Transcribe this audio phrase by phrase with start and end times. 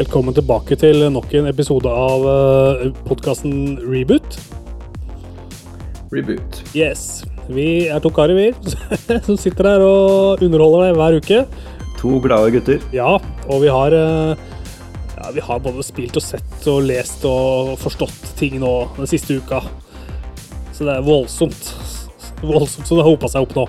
[0.00, 4.38] Velkommen tilbake til nok en episode av uh, podkasten Reboot.
[6.08, 6.60] Reboot.
[6.72, 7.20] Yes.
[7.52, 8.46] Vi er to karer, vi,
[9.26, 11.42] som sitter her og underholder deg hver uke.
[12.00, 12.80] To glade gutter.
[12.96, 14.32] Ja, og vi har uh,
[15.18, 19.36] ja, Vi har både spilt og sett og lest og forstått ting nå den siste
[19.36, 19.60] uka.
[20.72, 21.74] Så det er voldsomt.
[22.40, 23.68] Voldsomt som det har hopa seg opp nå.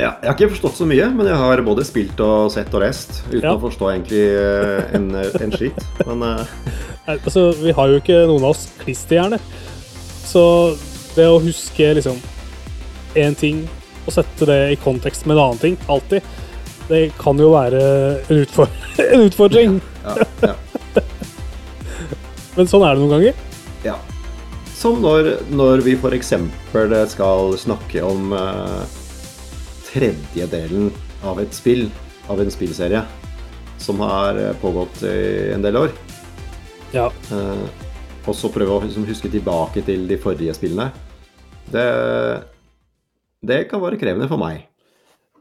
[0.00, 2.80] Ja, jeg har ikke forstått så mye, men jeg har både spilt og sett og
[2.84, 3.52] lest uten Ja.
[3.54, 5.82] å forstå egentlig eh, en, en skitt.
[6.08, 6.46] Men uh...
[7.12, 9.42] Altså, vi har jo ikke noen av oss klisterhjerner.
[10.24, 10.42] Så
[11.16, 12.16] det å huske liksom
[13.20, 13.66] én ting
[14.06, 16.24] og sette det i kontekst med en annen ting, alltid,
[16.88, 17.82] det kan jo være
[18.32, 18.72] en, utfor
[19.12, 19.76] en utfordring.
[20.06, 20.16] ja,
[20.48, 20.54] ja,
[22.56, 23.44] Men sånn er det noen ganger.
[23.86, 23.98] ja.
[24.82, 26.32] Som når, når vi f.eks.
[27.12, 28.80] skal snakke om eh,
[29.92, 30.90] tredje delen
[31.24, 31.86] av et spill,
[32.32, 33.02] av en spillserie,
[33.82, 35.92] som har eh, pågått i en del år.
[36.94, 37.08] Ja.
[37.32, 37.64] Eh,
[38.26, 40.90] og så prøve å liksom, huske tilbake til de forrige spillene.
[41.72, 41.86] Det,
[43.46, 44.68] det kan være krevende for meg.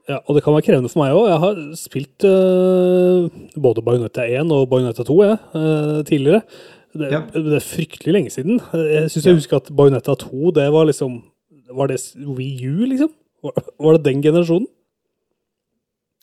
[0.10, 0.20] ja.
[0.26, 1.28] Og det kan være krevende for meg òg.
[1.30, 3.28] Jeg har spilt uh,
[3.62, 6.42] både Bajonetta 1 og Bajonetta 2 jeg, uh, tidligere.
[6.92, 7.22] Det, Ja.
[7.32, 8.58] det er fryktelig lenge siden.
[8.74, 9.38] Jeg syns jeg Ja.
[9.40, 11.22] husker at Bajonetta 2, det var liksom
[11.72, 13.12] Var det Wii U, liksom?
[13.42, 14.68] Var, det den generasjonen?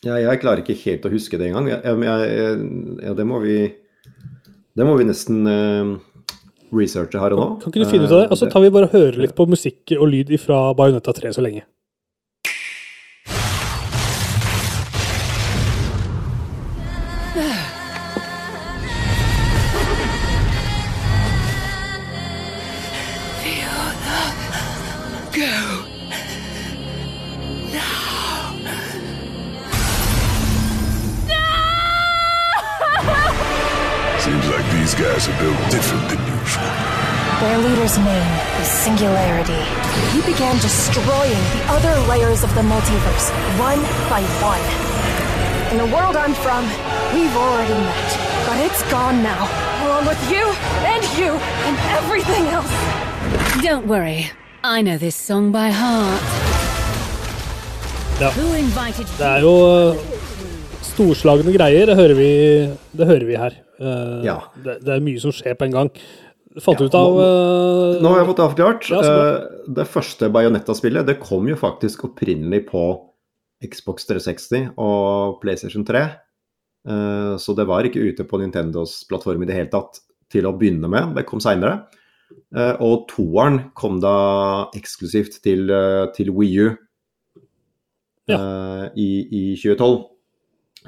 [0.06, 1.70] Ja, jeg klarer ikke helt å huske det engang.
[1.72, 3.56] Ja, det må vi
[4.78, 5.96] Det må vi nesten eh,
[6.70, 7.48] researche her og nå.
[7.62, 8.28] Kan ikke du finne ut av det?
[8.30, 11.34] Og så tar vi bare og hører litt på musikk og lyd fra Bajonetta 3
[11.34, 11.64] så lenge.
[37.88, 39.62] Their leader's name is Singularity.
[40.12, 43.80] He began destroying the other layers of the multiverse, one
[44.12, 44.60] by one.
[45.72, 46.64] In the world I'm from,
[47.14, 48.08] we've already met.
[48.46, 49.48] But it's gone now,
[49.86, 50.44] along with you
[50.84, 51.32] and you
[51.66, 52.72] and everything else.
[53.62, 54.30] Don't worry.
[54.62, 56.22] I know this song by heart.
[58.20, 58.30] Ja.
[58.36, 59.96] Who invited Det er jo eh,
[60.82, 62.30] storslagne greier, det hører vi,
[62.92, 63.52] det hører vi her.
[63.80, 64.40] Eh, Ja.
[64.64, 65.90] det, det er mye som skjer på en gang.
[66.60, 68.88] Falt Ja, ut av nå- eh, Nå har jeg fått avklart.
[68.90, 69.00] Ja.
[69.02, 72.82] Eh, det første Bajonetta-spillet det kom jo faktisk opprinnelig på
[73.64, 76.02] Xbox 360 og PlayStation 3.
[76.88, 80.52] Eh, så det var ikke ute på Nintendos plattform i det hele tatt til å
[80.58, 81.14] begynne med.
[81.16, 81.86] Det kom seinere.
[82.80, 85.66] og toeren kom da eksklusivt til,
[86.14, 86.76] til Wii U
[88.28, 90.04] eh, i, i 2012.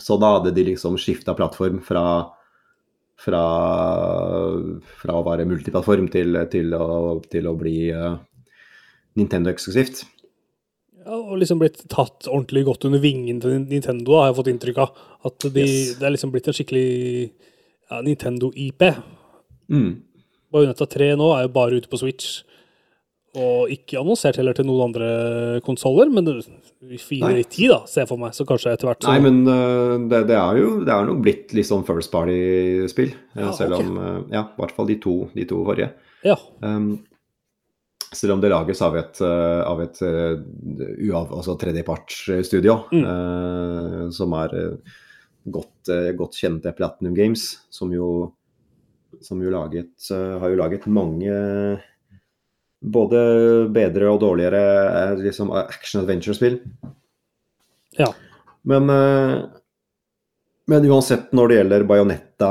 [0.01, 2.05] Så da hadde de liksom skifta plattform fra
[3.21, 3.43] fra,
[5.03, 8.15] fra å være multiplattform til, til, å, til å bli uh,
[9.21, 10.05] Nintendo-eksklusivt.
[11.05, 14.83] ja, og liksom blitt tatt ordentlig godt under vingen til Nintendo, har jeg fått inntrykk
[14.85, 15.01] av.
[15.31, 15.97] At de, Yes.
[16.01, 16.87] det er liksom blitt en skikkelig
[17.91, 18.85] ja, Nintendo-IP.
[19.71, 19.91] Mm.
[20.51, 22.41] Bayonetta 3 nå er jo bare ute på Switch.
[23.39, 26.27] Og ikke annonsert heller til noen andre konsoller, men
[26.83, 27.37] vi Nei.
[27.39, 28.33] litt tid, da, ser jeg for meg.
[28.35, 31.21] Så kanskje etter hvert så Nei, men uh, det, det er jo det er nok
[31.23, 33.13] blitt litt sånn first party-spill.
[33.15, 33.87] eh, Ja, selv okay.
[33.87, 35.93] om uh, Ja, i hvert fall de to, de to forrige.
[36.27, 36.35] Ja.
[36.65, 36.91] Um,
[38.11, 43.05] selv om det lages av et, av et altså tredjepartsstudio, Mm.
[43.07, 44.97] uh, som er eh,
[45.47, 48.33] godt, kjent godt kjente Platinum Games, som jo,
[49.23, 51.31] som jo laget, har jo laget mange
[52.81, 53.21] både
[53.75, 56.61] bedre og dårligere eh, liksom action adventure-spill.
[57.99, 58.13] ja.
[58.63, 59.39] Men, eh,
[60.71, 62.51] men uansett, når det gjelder Bajonetta,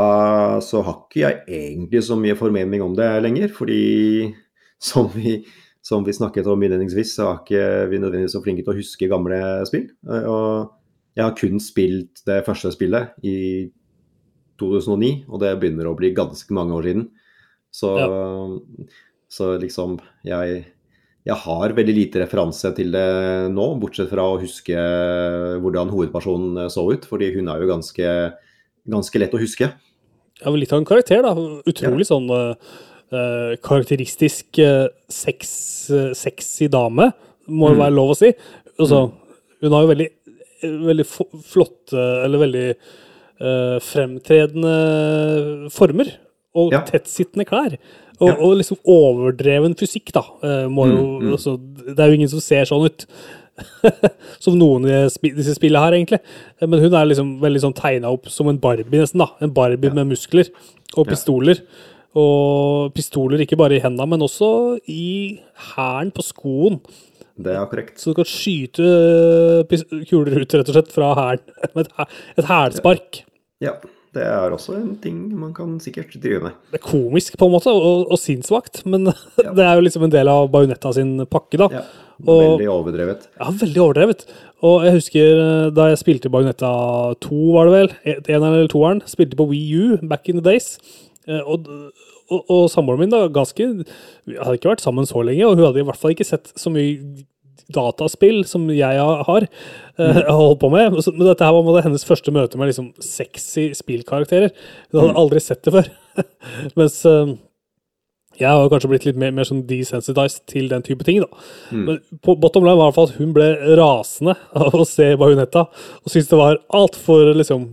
[0.66, 3.54] så har ikke jeg egentlig så mye formening om det lenger.
[3.54, 4.34] Fordi
[4.82, 5.38] som vi,
[5.86, 9.12] som vi snakket om innledningsvis, så er ikke vi nødvendigvis så flinke til å huske
[9.12, 9.40] gamle
[9.70, 9.88] spill.
[10.10, 10.76] Eh, Og
[11.16, 13.70] jeg har kun spilt det første spillet i
[14.60, 17.10] 2009, og det begynner å bli ganske mange år siden.
[17.72, 17.90] Så,
[19.30, 20.66] så liksom jeg
[21.28, 23.08] jeg har veldig lite referanse til det
[23.54, 24.74] nå, bortsett fra å huske
[25.62, 28.14] hvordan hovedpersonen så ut, fordi hun er jo ganske,
[28.90, 29.68] ganske lett å huske.
[30.40, 31.34] Ja, litt av en karakter, da.
[31.70, 32.72] Utrolig sånn eh,
[33.12, 35.52] eh, karakteristisk uh, sex,
[35.92, 37.12] uh, sexy dame,
[37.52, 37.84] må det Mm.
[37.84, 38.32] være lov å si.
[38.80, 39.12] Altså,
[39.62, 40.10] hun har jo veldig,
[40.64, 41.08] veldig
[41.52, 46.14] flotte, eller veldig eh, fremtredende former.
[46.56, 46.82] Og Ja.
[46.82, 47.78] tettsittende klær.
[48.20, 50.24] Og, og liksom overdreven fysikk, da.
[50.44, 51.32] eh, jo, Mm, mm.
[51.32, 53.06] Altså, det er jo ingen som ser sånn ut.
[54.40, 56.20] som noen i disse spillene her, egentlig.
[56.62, 59.20] Men hun er liksom veldig sånn tegna opp som en Barbie, nesten.
[59.20, 59.28] da.
[59.42, 60.50] En Barbie med muskler
[60.98, 61.12] og Ja.
[61.14, 61.60] pistoler.
[62.16, 65.40] Og pistoler ikke bare i hendene, men også i
[65.76, 66.80] hælen på skoen.
[67.40, 68.00] Det er korrekt.
[68.00, 71.44] Så du kan skyte eh, kuler ut, rett og slett, fra hælen.
[71.76, 71.88] Med
[72.38, 73.22] et hælspark.
[73.62, 73.76] Ja.
[74.14, 76.56] Det er også en ting man kan sikkert drive med.
[76.72, 79.06] Det er komisk, på en måte, og, og sinnsvakt, men
[79.38, 81.68] det er jo liksom en del av Bajonetta sin pakke, da.
[81.78, 81.84] Ja.
[82.26, 83.28] Og- Veldig overdrevet.
[83.40, 84.26] Ja, veldig overdrevet.
[84.66, 86.72] Og jeg husker eh, da jeg spilte Bajonetta
[87.22, 90.74] 2, var det vel, eneren eller toeren, spilte på Wii U back in the days.
[91.30, 91.70] Eh, Og,
[92.30, 93.66] og, og samboeren min da, ganske
[94.28, 96.52] Vi hadde ikke vært sammen så lenge, og hun hadde i hvert fall ikke sett
[96.60, 96.98] så mye
[97.76, 100.96] dataspill som jeg har uh, holdt på med.
[100.96, 104.54] Men dette her var hennes første møte med liksom sexy spillkarakterer.
[104.92, 105.92] Hun hadde aldri sett det før.
[106.80, 107.36] Mens uh,
[108.40, 111.44] jeg har kanskje blitt litt mer, mer sånn desensitized til den type ting, da.
[111.76, 113.50] Men på bottom line var i hvert fall at hun ble
[113.80, 115.66] rasende av å se Bajonetta,
[116.00, 117.70] og syntes det var altfor liksom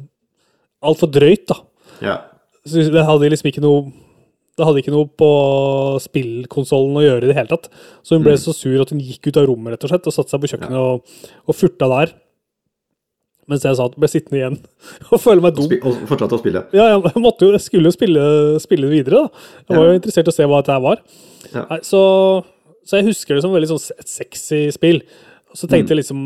[0.86, 1.54] Altfor drøyt, da.
[2.04, 2.18] Yeah.
[2.68, 3.86] Så det hadde liksom ikke noe
[4.56, 5.26] det hadde ikke noe på
[6.00, 7.66] spillkonsollen å gjøre i det hele tatt.
[8.06, 10.14] Så hun ble så sur at hun gikk ut av rommet rett og slett, og
[10.16, 12.14] satte seg på kjøkkenet og, og furta der.
[13.46, 14.56] Mens jeg sa at ble sittende igjen
[15.12, 15.68] og føle meg dum.
[15.76, 16.64] Og, og fortsatte å spille.
[16.74, 18.24] Ja, jeg, måtte jeg skulle jo spille,
[18.64, 19.44] spille videre, da.
[19.68, 19.92] Jeg var Ja.
[19.92, 21.02] jo interessert i å se hva dette var.
[21.52, 21.62] Ja.
[21.70, 22.00] Nei, så,
[22.88, 25.02] så jeg husker det som veldig sånn et sexy spill.
[25.56, 26.24] Så tenkte jeg liksom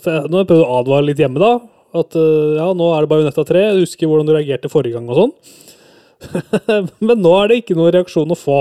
[0.00, 1.52] at jeg, Nå har jeg prøvd å advare litt hjemme, da.
[2.00, 3.62] At øh, ja, nå er det Bajonetta 3.
[3.68, 5.32] Jeg husker hvordan du reagerte forrige gang og sånn.
[7.06, 8.58] Men nå er det ikke noen reaksjon å få.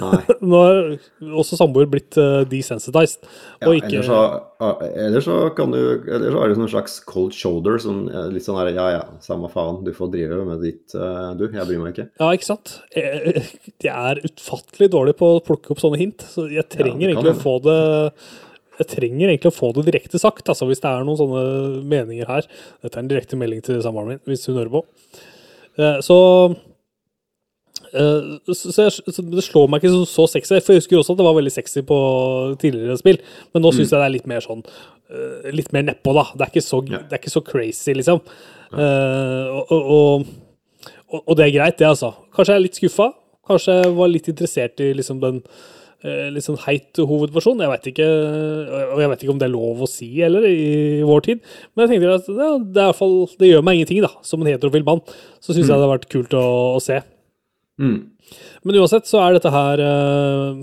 [0.00, 0.18] Nei.
[0.50, 0.88] Nå er
[1.40, 3.24] også samboer blitt uh, desensitized.
[3.62, 4.18] Ja, ikke Ellers så,
[5.06, 7.78] ellers så kan du Ellers så er det en slags cold shoulder.
[7.82, 8.04] Sånn,
[8.34, 11.66] litt sånn her Ja ja, samme faen, du får drive med ditt eh, Du, jeg
[11.68, 12.08] bryr meg ikke.
[12.20, 12.76] Ja, ikke sant?
[12.96, 13.44] Jeg,
[13.86, 17.36] jeg er utfattelig dårlig på å plukke opp sånne hint, så jeg trenger ja, egentlig
[17.36, 17.80] å få det
[18.80, 21.40] jeg trenger egentlig å få det direkte sagt, altså hvis det er noen sånne
[21.84, 22.46] meninger her.
[22.80, 24.80] Dette er en direkte melding til samboeren min, hvis hun hører på.
[26.00, 26.16] Så,
[27.90, 31.16] så, så, jeg, så det slår meg ikke så, så sexy, for jeg husker også
[31.16, 31.98] at det var veldig sexy på
[32.62, 33.18] tidligere spill,
[33.54, 36.28] men nå syns jeg det er litt mer sånn eh, Litt mer nedpå, da.
[36.36, 37.02] Det er ikke så, yeah.
[37.08, 38.22] det er ikke så crazy, liksom.
[38.70, 39.50] Yeah.
[39.50, 40.30] og, og, og
[41.10, 42.12] og, det er greit, det, altså.
[42.34, 43.10] Kanskje jeg er litt skuffa.
[43.50, 45.40] Kanskje jeg var litt interessert i liksom den
[46.04, 47.64] eh, litt sånn heit hovedversjonen.
[47.64, 48.08] Jeg vet ikke,
[48.94, 51.42] og jeg vet ikke om det er lov å si heller i vår tid.
[51.74, 54.12] Men jeg tenkte at ja, det, fall, det gjør meg ingenting, da.
[54.26, 55.02] Som en heterofil mann.
[55.40, 56.44] Så syns jeg det hadde vært kult å,
[56.76, 57.00] å se.
[57.80, 58.00] Mm.
[58.64, 60.58] Men uansett så er dette her eh,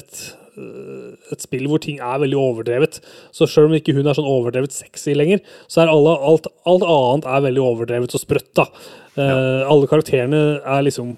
[0.00, 0.22] et,
[0.56, 2.98] eh, et spill hvor ting er veldig overdrevet.
[3.34, 6.86] Så selv om ikke hun er sånn overdrevet sexy lenger, så er alle, alt, alt
[6.88, 8.50] annet er veldig overdrevet og sprøtt.
[8.58, 8.66] da.
[9.20, 11.14] Eh, Alle karakterene er liksom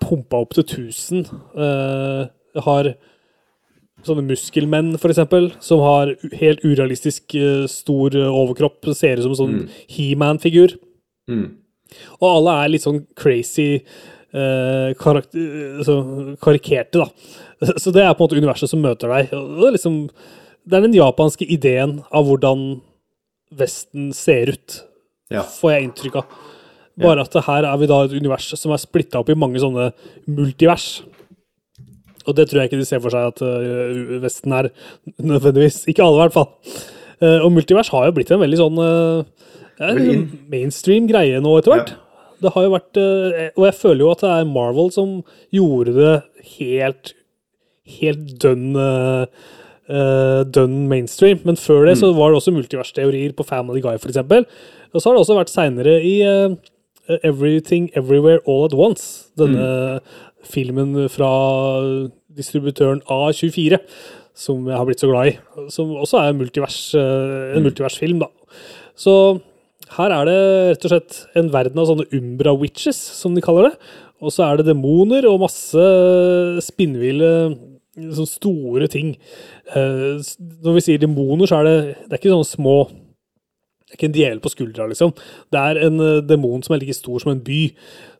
[0.00, 1.26] pumpa opp til 1000.
[1.56, 2.94] Eh, har
[4.04, 8.84] sånne muskelmenn, for eksempel, som har helt urealistisk eh, stor eh, overkropp.
[8.92, 9.60] Ser ut som en sånn
[9.92, 10.76] He-Man-figur.
[11.30, 11.46] Mm.
[12.20, 13.68] Og alle er litt sånn crazy
[14.34, 15.98] eh, karakter, så,
[16.42, 17.76] karikerte, da.
[17.82, 19.30] Så det er på en måte universet som møter deg.
[19.30, 20.00] Det, er liksom,
[20.66, 22.66] det er den japanske ideen av hvordan
[23.54, 24.80] Vesten ser ut,
[25.30, 25.44] Ja.
[25.46, 26.38] får jeg inntrykk av.
[26.98, 29.92] Bare at her er vi da et univers som er splitta opp i mange sånne
[30.26, 31.04] multivers.
[32.24, 34.70] Og det tror jeg ikke de ser for seg at uh, Vesten er
[35.18, 35.84] nødvendigvis.
[35.90, 36.50] Ikke alle, i hvert fall.
[37.20, 38.80] Uh, og multivers har jo blitt en veldig sånn
[39.80, 41.92] øh, er en mainstream greie nå etter hvert.
[42.42, 45.20] Det har jo vært øh, Og jeg føler jo at det er Marvel som
[45.54, 46.14] gjorde det
[46.58, 47.14] helt
[48.00, 49.26] Helt dønn øh,
[49.92, 51.42] øh, dønn mainstream.
[51.44, 54.16] Men før det så var det også multiversteorier på Family Guy, f.eks.
[54.16, 56.14] Og så har det også vært seinere i
[57.20, 59.28] Everything Everywhere All At Once.
[59.36, 60.00] Denne
[60.48, 61.30] filmen fra
[62.36, 63.78] distributøren A24,
[64.34, 65.34] som jeg har blitt så glad i.
[65.72, 68.30] Som også er multivers, eh, en multiversfilm, da.
[68.96, 69.40] Så
[69.92, 70.38] her er det
[70.72, 73.76] rett og slett en verden av sånne Umbra Witches, som de kaller det.
[74.24, 75.84] Og så er det demoner og masse
[76.64, 77.30] spinnville,
[77.94, 79.14] sånne store ting.
[79.76, 80.20] Eh,
[80.64, 82.76] Når vi sier demoner, så er det, det er ikke sånne små
[83.84, 85.10] det er ikke en djevel på skuldra, liksom.
[85.54, 87.60] Det er en eh, demon som er like stor som en by,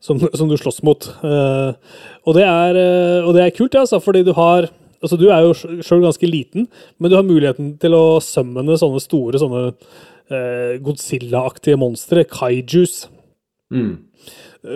[0.05, 1.09] som, som du slåss mot.
[1.25, 2.79] Eh, og, det er,
[3.25, 4.71] og det er kult, altså, fordi du har
[5.05, 6.65] Altså, du er jo sjøl ganske liten,
[6.97, 9.75] men du har muligheten til å summone sånne store sånne
[10.31, 13.09] eh, Godzilla-aktige monstre, kaijus,
[13.73, 13.95] Mm.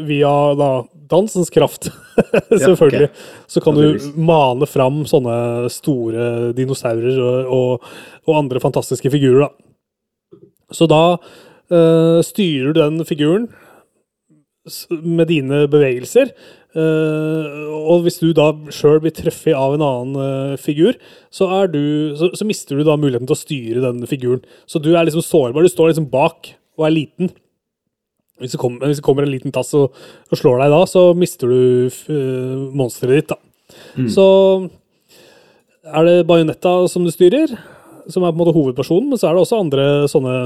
[0.09, 0.69] via da
[1.13, 1.91] dansens kraft,
[2.65, 3.11] selvfølgelig.
[3.47, 7.87] Så kan du mane fram sånne store dinosaurer og, og,
[8.27, 10.41] og andre fantastiske figurer, da.
[10.75, 11.03] Så da
[11.71, 13.47] eh, styrer du den figuren
[14.91, 16.33] med dine bevegelser.
[16.77, 17.59] Eh,
[17.89, 20.99] og hvis du da sjøl blir truffet av en annen uh, figur,
[21.33, 21.83] så, er du,
[22.19, 24.43] så, så mister du da muligheten til å styre den figuren.
[24.69, 25.65] Så du er liksom sårbar.
[25.65, 27.33] Du står liksom bak og er liten.
[28.39, 29.97] Hvis det kommer, hvis det kommer en liten tass og,
[30.29, 33.41] og slår deg da, så mister du uh, monsteret ditt, da.
[34.09, 34.25] Så
[35.89, 37.51] er det Bajonetta som du styrer,
[38.09, 40.37] som er på en måte hovedpersonen, men så er det også andre sånne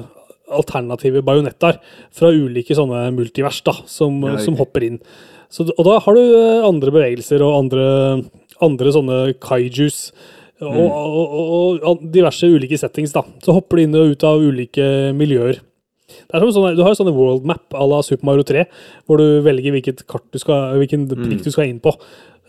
[0.52, 1.78] alternative bajonetter
[2.14, 4.98] fra ulike sånne multivers da, som, som hopper inn.
[5.52, 7.88] Så, og da har du eh, andre bevegelser og andre,
[8.64, 10.06] andre sånne kaijus.
[10.62, 13.12] Og, og, og, og diverse ulike settings.
[13.14, 13.24] da.
[13.42, 14.84] Så hopper du inn og ut av ulike
[15.18, 15.58] miljøer.
[16.12, 18.64] Det er som en sånn, du har sånne world map à la Super Mario 3,
[19.08, 21.94] hvor du velger hvilket kart du skal, hvilken prikk du skal inn på.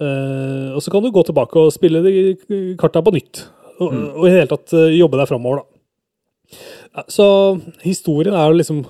[0.02, 2.14] Uh, og så kan du gå tilbake og spille de
[2.80, 3.46] karta på nytt.
[3.80, 7.06] Og, og i det hele tatt eh, jobbe deg framover, da.
[7.10, 7.26] Så
[7.82, 8.84] historien er jo liksom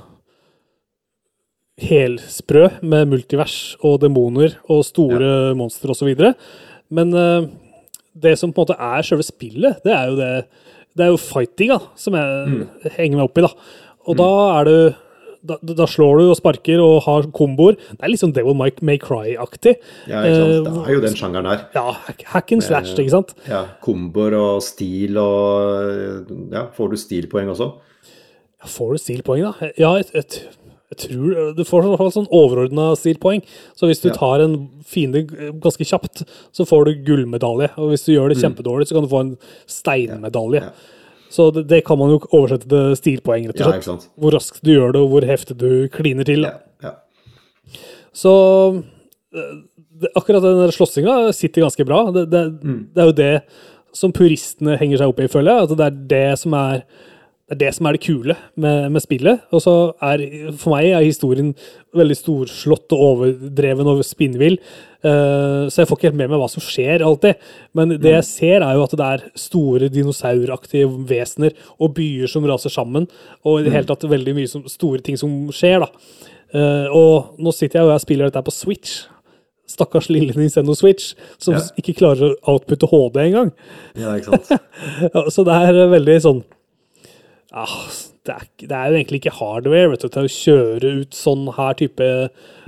[1.81, 6.11] helsprø med multivers og demoner og store monstre osv.
[6.93, 7.47] Men uh,
[8.13, 10.33] det som på en måte er selve spillet, det er jo det
[10.93, 13.49] Det er jo fightinga som jeg henger meg opp i, da.
[14.05, 14.27] Og da
[14.59, 14.75] er du
[15.43, 17.75] da, da slår du og sparker og har komboer.
[17.75, 19.73] Det er litt sånn Devil May May Cry-aktig.
[20.07, 20.53] Ja, ikke sant?
[20.53, 21.65] Eh, Det er jo den sjangeren der.
[21.75, 21.95] Ja,
[22.31, 23.33] hack, and slash, ikke sant?
[23.49, 27.73] Ja, Komboer og stil og Ja, får du stilpoeng også?
[28.71, 29.71] Får du stilpoeng, da?
[29.75, 30.45] Ja, et, jeg,
[30.93, 33.43] jeg tror Du får i hvert fall sånn overordna stilpoeng.
[33.75, 34.15] Så hvis du Ja.
[34.15, 35.25] tar en fiende
[35.59, 36.23] ganske kjapt,
[36.53, 37.71] så får du gullmedalje.
[37.77, 40.61] Og hvis du gjør det kjempedårlig, så kan du få en steinmedalje.
[40.61, 40.69] Mm.
[40.69, 40.71] Ja.
[41.33, 44.09] Så det, det kan man jo oversette til stilpoeng, rett og slett.
[44.19, 46.45] Hvor raskt du gjør det, og hvor heftig du kliner til.
[48.13, 48.31] Så
[49.33, 49.53] eh,
[50.01, 52.03] det, akkurat den slåssinga sitter ganske bra.
[52.13, 52.43] Det, det,
[52.93, 53.33] det er jo det
[53.93, 55.65] som puristene henger seg opp i, føler jeg.
[55.71, 56.83] At det er det som er
[57.43, 59.41] det er det som er det kule med, med spillet.
[59.51, 59.73] Og så
[60.07, 60.21] er
[60.55, 61.49] for meg er historien
[61.93, 64.55] veldig storslått og overdreven og spinnvill.
[65.03, 67.43] Uh, så jeg får ikke helt med meg hva som skjer alltid.
[67.75, 72.47] Men det jeg ser, er jo at det er store dinosauraktige vesener og byer som
[72.47, 73.09] raser sammen.
[73.43, 75.91] Og i det hele tatt veldig mye som, store ting som skjer, da.
[76.55, 79.03] Uh, og nå sitter jeg og jeg spiller dette på Switch.
[79.67, 81.67] Stakkars lille Nintendo Switch, som Ja.
[81.75, 83.51] ikke klarer å outputte HD engang.
[83.99, 84.59] ja, ikke sant.
[85.35, 86.43] Så det er veldig sånn
[87.53, 87.77] ah,
[88.25, 91.47] det, er, det er jo egentlig ikke hardware vet du, til å kjøre ut sånn
[91.57, 92.09] her type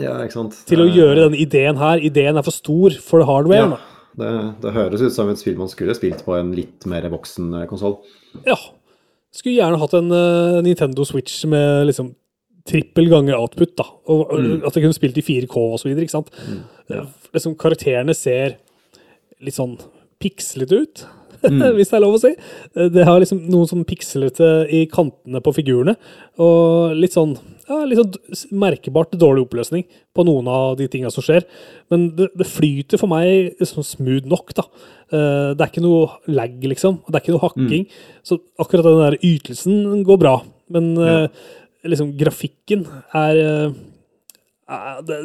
[0.02, 0.58] Ja, ikke sant.
[0.70, 2.02] Til å gjøre denne ideen her.
[2.04, 3.78] Ideen er for stor for hardware.
[3.78, 7.08] ja, det, det høres ut som et spill man skulle spilt på en litt mer
[7.12, 8.00] voksen konsoll.
[8.48, 8.60] Ja.
[9.36, 12.14] Skulle gjerne hatt en uh, Nintendo Switch med liksom
[12.66, 13.86] trippel ganger output, da.
[14.10, 14.54] Og mm.
[14.66, 16.32] at jeg kunne spilt i 4K og så videre, ikke sant.
[16.90, 18.56] Eh, Liksom, karakterene ser
[19.44, 19.76] litt sånn
[20.24, 21.02] pikslete ut.
[21.78, 22.32] Hvis det er lov å si.
[22.76, 25.96] Eh, Det har liksom noen sånn pikslete i kantene på figurene.
[26.42, 27.36] Og litt sånn,
[27.70, 29.86] ja, litt sånn merkbart dårlig oppløsning
[30.16, 31.48] på noen av de tinga som skjer.
[31.94, 34.68] Men det, det flyter for meg liksom smooth nok, da.
[35.12, 37.02] Eh, Det er ikke noe lag, liksom.
[37.04, 37.88] og Det er ikke noe hakking.
[38.26, 40.38] Så akkurat den der ytelsen går bra.
[40.74, 41.28] Men ja.
[41.86, 43.76] liksom grafikken er eh, eh,
[45.06, 45.20] det,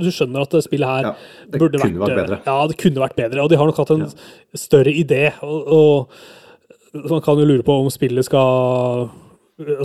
[0.00, 1.12] Du skjønner at det spillet her Ja,
[1.52, 2.40] det burde vært eh, bedre.
[2.46, 3.44] Ja, det kunne vært bedre.
[3.44, 4.06] Og de har nok hatt en
[4.56, 5.28] større idé.
[5.44, 9.10] Og, og man kan jo lure på om spillet skal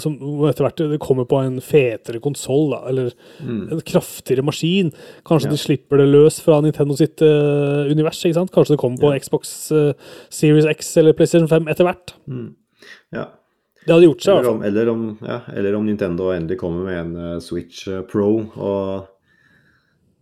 [0.04, 0.18] som
[0.50, 4.92] etter hvert det kommer på en fetere konsoll, eller en kraftigere maskin.
[5.28, 5.52] Kanskje Mm.
[5.52, 5.56] Ja.
[5.56, 8.20] de slipper det løs fra Nintendo sitt uh, univers.
[8.26, 8.52] ikke sant?
[8.52, 9.94] Kanskje det kommer på Xbox uh,
[10.30, 12.16] Series X eller PlayStation 5 etter hvert.
[13.16, 13.26] Ja.
[13.86, 17.00] Det hadde gjort seg, Eller om, eller, om, ja, eller om Nintendo endelig kommer med
[17.00, 19.08] en eh, Switch eh, Pro og,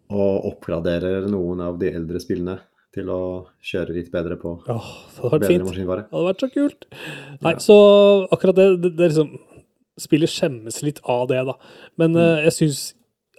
[0.09, 2.57] og oppgraderer noen av de eldre spillene
[2.95, 3.19] til å
[3.61, 5.67] kjøre litt bedre på Åh, det hadde vært bedre fint.
[5.67, 6.05] maskinvare.
[6.07, 6.87] Det hadde vært så kult.
[7.45, 7.75] Nei, så
[8.33, 9.35] akkurat det, det, det liksom
[9.99, 11.57] Spillet skjemmes litt av det, da.
[11.99, 12.19] Men Mm.
[12.23, 12.77] uh, jeg syns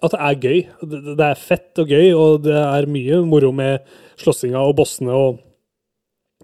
[0.05, 0.59] at det er gøy.
[0.93, 3.81] Det, det er fett og gøy, og det er mye moro med
[4.21, 5.39] slåssinga og bossene og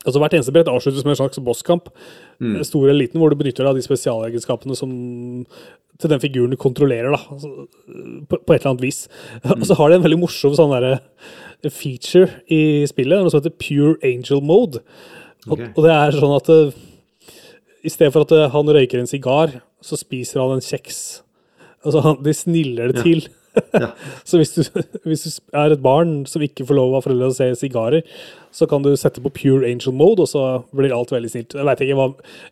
[0.04, 1.88] Altså Hvert eneste brett avsluttes med en slags bosskamp.
[2.38, 2.60] Mm.
[2.66, 4.92] Stor eller liten, hvor du benytter deg av de spesialegenskapene som
[5.96, 7.20] til den figuren du kontrollerer, da.
[7.32, 7.66] Altså,
[8.28, 9.06] på, på et eller annet vis.
[9.56, 10.98] Og så har de en veldig morsom sånn der,
[11.72, 14.82] feature i spillet, noe som heter Pure Angel Mode.
[15.46, 15.70] Og, okay.
[15.72, 16.76] og det er sånn at eh,
[17.86, 21.00] i stedet for at eh, han røyker en sigar, så spiser han en kjeks.
[21.86, 23.26] Altså, han, de sniller det til.
[23.82, 23.90] Ja.
[24.24, 24.62] så hvis du,
[25.04, 28.04] hvis du er et barn som ikke får lov av foreldre å se sigarer,
[28.56, 30.44] så kan du sette på pure angel mode, og så
[30.76, 31.56] blir alt veldig snilt.
[31.58, 32.06] Jeg veit ikke,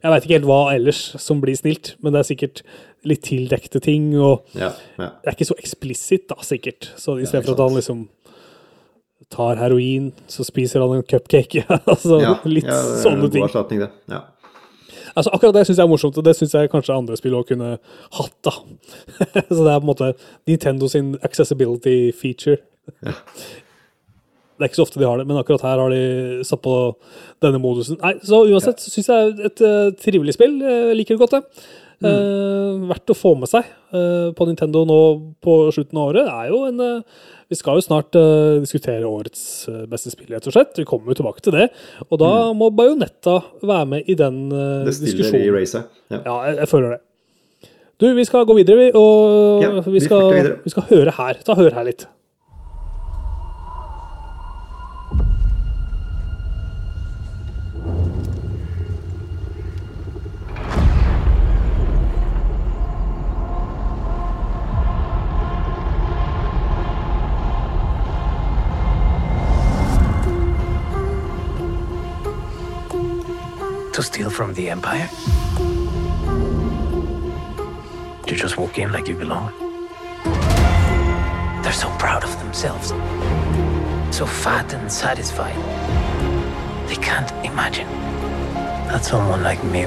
[0.04, 2.64] ikke helt hva ellers som blir snilt, men det er sikkert
[3.08, 5.10] litt tildekte ting, og Ja, ja.
[5.22, 6.90] det er ikke så eksplisitt, da, sikkert.
[7.00, 8.04] Så i Ja, stedet for at han liksom
[9.32, 11.64] tar heroin, så spiser han en cupcake.
[11.92, 13.40] altså litt ja, det er en ting.
[13.40, 13.90] God erstatning, det.
[14.12, 14.20] Ja.
[15.14, 17.48] Altså, akkurat det syns jeg er morsomt, og det syns jeg kanskje andre spill òg
[17.50, 17.76] kunne
[18.18, 18.36] hatt.
[18.44, 18.54] da.
[19.54, 20.12] så det er på en måte
[20.46, 22.58] Nintendo sin accessibility feature.
[24.54, 26.74] Det er ikke så ofte de har det, men akkurat her har de satt på
[27.42, 27.98] denne modusen.
[28.02, 28.92] Nei, Så uansett ja.
[28.92, 30.60] syns jeg er et uh, trivelig spill.
[30.62, 31.64] Jeg liker det godt, det.
[32.10, 34.98] Eh, verdt å få med seg eh, på Nintendo nå
[35.44, 36.26] på slutten av året.
[36.28, 40.28] Det er jo en eh, Vi skal jo snart eh, diskutere årets eh, beste spill,
[40.34, 40.76] rett og slett.
[40.80, 41.68] Vi kommer jo tilbake til det.
[42.08, 44.90] Og da må Bajonetta være med i den diskusjonen.
[44.90, 45.92] Det stiller i racet.
[46.12, 46.20] Ja.
[46.24, 47.00] Ja, jeg, jeg føler det.
[48.02, 48.90] Du, vi skal gå videre, vi.
[48.98, 51.40] Og Ja, vi, vi skal, vi skal høre her.
[51.46, 52.08] Ta hør her litt.
[73.94, 75.08] To steal from the Empire?
[78.26, 79.52] You just walk in like you belong?
[81.62, 82.88] They're so proud of themselves.
[84.10, 85.54] So fat and satisfied.
[86.88, 87.86] They can't imagine
[88.88, 89.86] that someone like me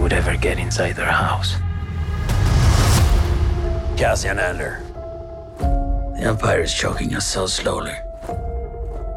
[0.00, 1.56] would ever get inside their house.
[3.96, 4.80] Cassian Ander.
[5.58, 7.96] The Empire is choking us so slowly.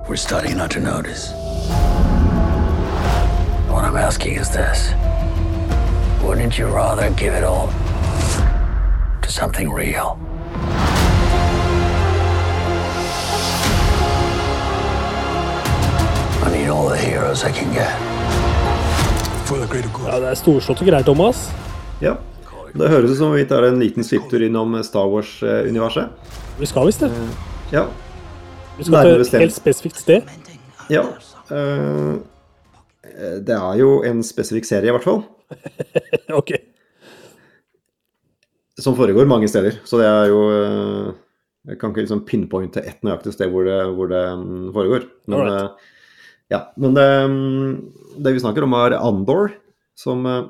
[0.10, 1.45] We're starting not to notice.
[3.96, 4.92] I'm asking is this
[6.22, 7.70] Wouldn't you rather give it all
[9.22, 10.20] to something real?
[16.44, 17.96] I need all the heroes I can get.
[19.48, 20.08] For the greater good.
[20.08, 21.52] Ja, Det er storslåtte greier, Thomas.
[22.02, 22.16] ja.
[22.76, 26.10] Det høres ut som vi tar en liten svipptur innom Star Wars-universet.
[26.60, 27.12] Vi skal visst det.
[27.72, 27.86] Ja.
[28.78, 30.22] Vi skal til et helt spesifikt sted.
[30.90, 31.06] ja.
[31.52, 32.16] eh,
[33.46, 35.24] det er jo en spesifikk serie, i hvert fall.
[36.40, 36.56] ok.
[38.82, 39.80] Som foregår mange steder.
[39.88, 41.14] Så det er jo eh,
[41.72, 45.08] Jeg kan ikke liksom pinpointe ett nøyaktig sted hvor det, hvor det mm, foregår.
[45.32, 45.64] Men, Alright.
[45.64, 45.94] eh,
[46.54, 47.72] ja, men det, mm,
[48.22, 49.56] det vi snakker om, er Andor,
[49.98, 50.44] som eh,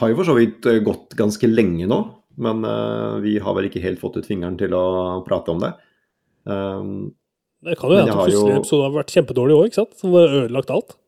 [0.00, 2.02] har jo for så vidt eh, gått ganske lenge nå.
[2.42, 5.72] Men eh, vi har vel ikke helt fått ut fingeren til å prate om det.
[6.44, 7.14] Um,
[7.64, 9.96] Det kan jo hende at første episode har vært kjempedårlig òg, ikke sant?
[10.02, 10.98] Som har ødelagt alt.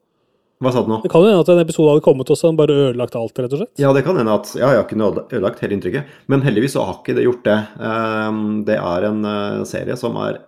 [0.64, 1.02] Hva sa du nå?
[1.04, 3.60] Det kan jo hende at en episode hadde kommet som bare ødelagt alt, rett og
[3.60, 3.72] slett.
[3.82, 5.00] Ja, det kan hende at Ja, jeg har ikke
[5.36, 6.12] ødelagt hele inntrykket.
[6.32, 7.58] Men heldigvis så har ikke det gjort det.
[7.76, 10.38] Um, det er en eh, serie som er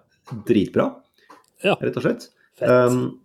[0.49, 0.91] dritbra,
[1.65, 1.75] Ja.
[1.83, 2.29] rett og slett.
[2.59, 2.69] Fett.
[2.71, 3.19] Um,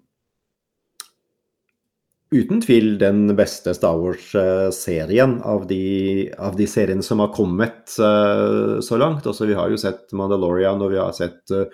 [2.33, 8.79] uten tvil den beste Star Wars-serien av, de- av de seriene som har kommet uh,
[8.81, 9.27] så langt.
[9.29, 11.67] Også, vi har jo sett Mandalorian, og vi har sett uh,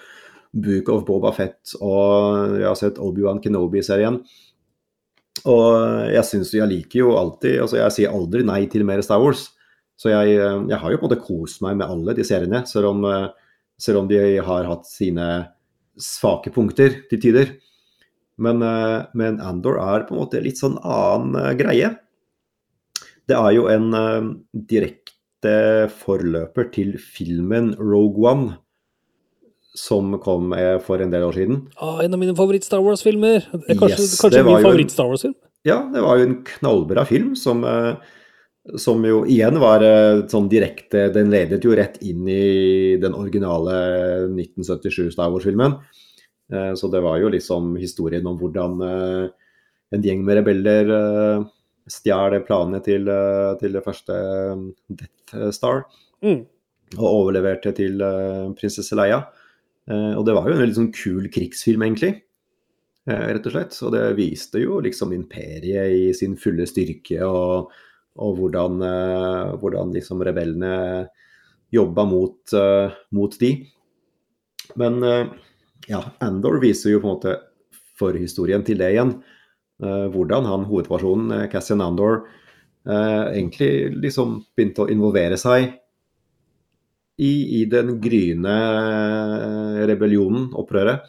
[0.53, 4.19] Book of Boba Fett, og vi har sett Obi-Wan Kenobi-serien.
[5.47, 9.21] Og jeg syns jeg liker jo alltid Altså, jeg sier aldri nei til mer Star
[9.23, 9.47] Wars.
[9.99, 12.63] Så jeg, eh, jeg har jo på en måte kost meg med alle de seriene,
[12.67, 13.31] selv om, eh,
[13.79, 15.27] selv om de har hatt sine
[15.99, 17.51] svake punkter til tider.
[18.39, 21.97] Men, eh, men Andor er på en måte litt sånn annen greie.
[23.27, 23.91] Det er jo en
[24.55, 28.57] direkte forløper til filmen Rogue One,
[29.77, 31.59] som kom eh, for en del år siden.
[31.77, 33.43] Ah, en av mine favoritt-Star Wars-filmer.
[33.67, 35.35] Er Kanskje, Yes, kanskje min favoritt-Star Wars-film.
[35.67, 37.95] Ja, det var jo en knallbra film som, eh,
[38.79, 43.75] som jo igjen var eh, sånn direkte Den ledet jo rett inn i den originale
[44.31, 45.77] 1977 Star Wars-filmen.
[46.53, 49.29] Eh, Så det var jo liksom historien om hvordan eh,
[49.93, 51.43] en gjeng med rebeller eh,
[51.89, 55.85] stjal planene til, eh, til det første eh, Death Star
[56.21, 56.41] Mm.
[56.97, 59.21] og overleverte til eh, prinsesse Leia.
[59.89, 62.13] Eh, og det var jo en veldig sånn kul krigsfilm, egentlig.
[63.09, 63.77] Eh, rett og slett.
[63.85, 67.73] Og det viste jo liksom imperiet i sin fulle styrke, og,
[68.21, 71.07] og hvordan, eh, hvordan liksom rebellene
[71.73, 72.53] jobba mot,
[73.13, 73.49] mot de.
[74.81, 75.03] Men
[75.85, 77.35] ja, Andor viser jo på en måte
[78.01, 79.11] forhistorien til det igjen.
[79.77, 82.23] Hvordan han hovedpersonen, Cassian Andor,
[82.89, 83.69] egentlig
[84.01, 85.75] liksom begynte å involvere seg
[87.19, 88.55] i, i den gryende
[89.89, 91.07] rebellionen, opprøret.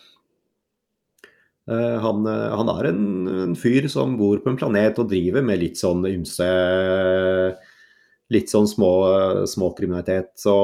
[1.70, 3.03] Eh, han, eh, han er en,
[3.44, 6.49] en fyr som bor på en planet og driver med litt sånn ymse
[8.31, 8.90] Litt sånn små,
[9.75, 10.55] kriminalitet Så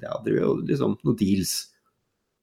[0.00, 1.54] ja, driver jo liksom noen deals.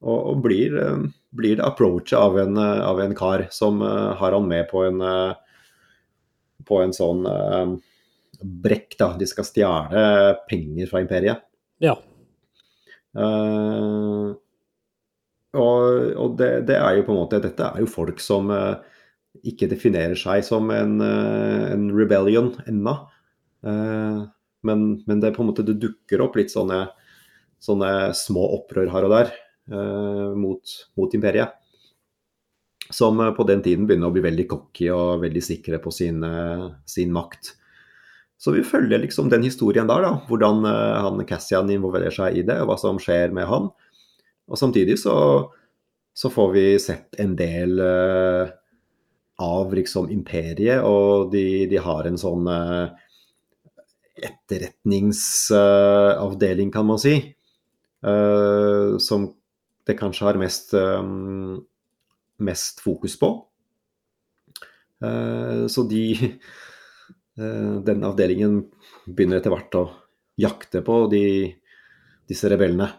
[0.04, 4.36] Og, og blir, eh, blir det approachet av eh, av en kar som eh, har
[4.36, 5.40] han med på en eh,
[6.68, 7.74] på en sånn eh,
[8.44, 9.14] brekk, da.
[9.20, 10.04] De skal stjele
[10.52, 11.44] penger fra imperiet.
[11.84, 11.98] Ja.
[13.14, 14.34] Uh,
[15.54, 18.82] og og det, det er jo på en måte Dette er jo folk som, uh,
[19.46, 22.96] ikke definerer seg som en, uh, en rebellion ennå.
[23.64, 24.26] Uh,
[24.64, 26.86] men, men, det på en måte det dukker opp litt sånne,
[27.64, 29.34] sånne små opprør her og der
[30.36, 31.54] mot, mot, imperiet.
[32.92, 36.20] Som på den tiden begynner å bli veldig cocky og veldig sikre på sin,
[36.84, 37.54] sin makt.
[38.44, 40.18] Så vi følger liksom den historien der, da.
[40.28, 43.70] Hvordan han Cassian involverer seg i det, og hva som skjer med han.
[44.52, 45.16] Og samtidig så,
[46.14, 48.48] så får vi sett en del uh,
[49.42, 52.88] av liksom imperiet, og de, de har en sånn uh,
[54.24, 57.36] etterretningsavdeling, uh, kan man si,
[58.04, 59.36] som
[59.88, 61.64] det kanskje har mest, um,
[62.44, 63.48] mest fokus på.
[65.68, 66.16] så de
[67.34, 68.60] Denne avdelingen
[69.08, 69.84] begynner etter hvert å
[70.38, 71.24] jakte på de,
[72.30, 72.92] disse rebellene.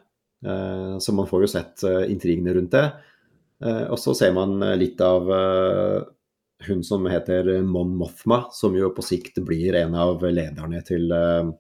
[0.99, 2.83] så man får jo sett intrigene rundt det.
[3.63, 5.31] og så ser man litt av
[6.67, 11.51] hun som heter Mon Mothma, som jo på sikt blir en av lederne til, eh,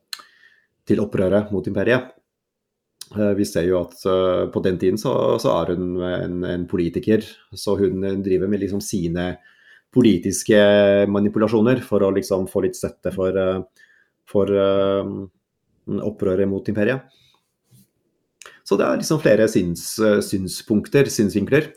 [0.86, 2.12] til opprøret mot imperiet.
[3.14, 6.66] Eh, vi ser jo at eh, på den tiden så, så er hun en, en,
[6.66, 9.34] politiker, så hun driver med liksom sine
[9.94, 10.58] politiske
[11.10, 13.38] manipulasjoner for å liksom få litt støtte for,
[14.30, 14.52] for
[16.10, 17.06] opprøret mot imperiet.
[18.64, 19.84] Så det er liksom flere syns,
[20.24, 21.68] synspunkter, synsvinkler.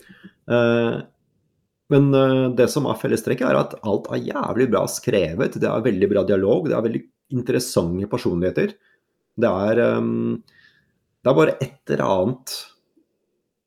[1.91, 2.07] Men
[2.55, 5.59] det som er fellestrekket, er at alt er jævlig bra skrevet.
[5.59, 7.03] Det er veldig bra dialog, det er veldig
[7.35, 8.71] interessante personligheter.
[9.37, 12.55] Det er, det er bare et eller annet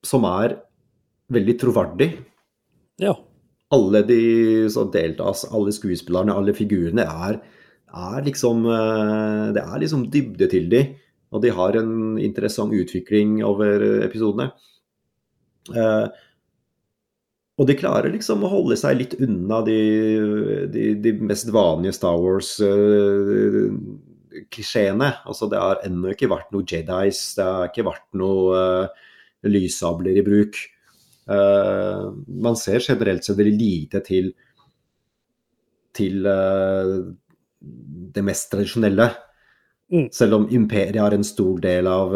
[0.08, 0.56] som er
[1.30, 2.08] veldig troverdig.
[3.04, 3.12] Ja.
[3.74, 4.22] Alle de
[4.72, 7.38] som deltas, alle skuespillerne, alle figurene er,
[7.90, 10.82] er liksom uh, Det er liksom dybde til de,
[11.30, 14.50] og de har en interessant utvikling over episodene.
[15.70, 16.10] Uh,
[17.60, 19.74] og de klarer liksom å holde seg litt unna de,
[20.72, 25.10] de, de mest vanlige Star Wars-klisjeene.
[25.12, 28.88] Uh, altså, det har ennå ikke vært noe Jedis, det har ikke vært noe uh,
[29.44, 30.56] lyssabler i bruk.
[31.30, 32.10] Uh,
[32.42, 34.32] man ser generelt sett lite til,
[35.94, 36.96] til uh,
[37.60, 39.10] det mest tradisjonelle.
[39.90, 40.08] Mm.
[40.14, 42.12] Selv om imperiet har en stor del av,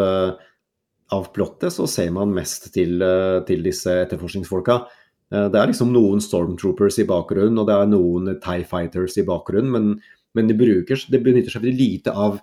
[1.14, 3.02] av plottet, så ser man mest til,
[3.48, 4.78] til disse etterforskningsfolka.
[5.34, 9.26] Eh, det er liksom noen stormtroopers i bakgrunnen, og det er noen Tie Fighters i
[9.26, 12.40] bakgrunnen, men, men de, bruker, de, benytter seg veldig lite av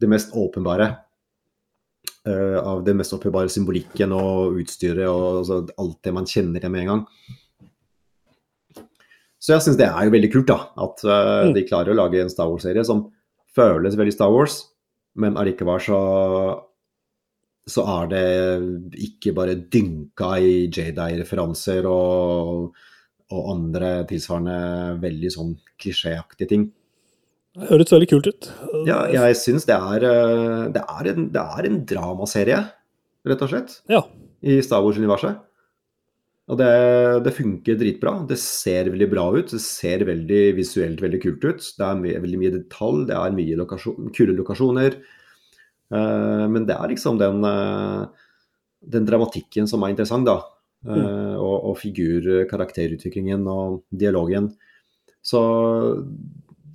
[0.00, 0.90] det mest åpenbare.
[2.26, 6.72] Uh, av det mest åpenbare symbolikken og utstyret og altså, alt det man kjenner til
[6.74, 7.02] med en gang.
[9.38, 10.56] Så jeg syns det er jo veldig kult, da.
[10.86, 13.04] At uh, de klarer å lage en Star Wars-serie som
[13.54, 14.58] føles veldig Star Wars,
[15.16, 16.00] men allikevel så
[17.66, 18.26] så er det
[19.08, 22.76] ikke bare dynka i Jedi-referanser og,
[23.32, 24.58] og, andre tilsvarende
[25.02, 26.68] veldig sånn klisjéaktige ting.
[27.56, 28.48] Det høres veldig kult ut.
[28.84, 32.62] Ja, jeg syns det eh, det en, det er en dramaserie,
[33.26, 34.02] rett og slett, ja.
[34.44, 35.40] i Star Wars-universet.
[36.46, 36.72] Og det,
[37.26, 38.20] det, funker dritbra.
[38.28, 39.50] Det ser veldig bra ut.
[39.50, 41.70] Det ser veldig visuelt veldig kult ut.
[41.74, 45.00] Det er mye, veldig mye detalj, det er mye lokasjon, kule lokasjoner.
[45.90, 48.06] Uh, men det er liksom den, uh,
[48.94, 50.38] den dramatikken som er interessant, da.
[50.86, 50.94] Mm.
[50.94, 54.52] Eh, og, og figur, karakterutviklingen og dialogen.
[55.24, 55.40] Så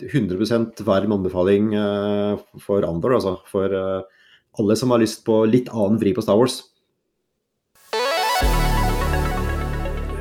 [0.07, 1.71] 100% varm anbefaling
[2.63, 3.37] for Andor, altså.
[3.51, 6.61] For alle som har lyst på litt annen vri på Star Wars.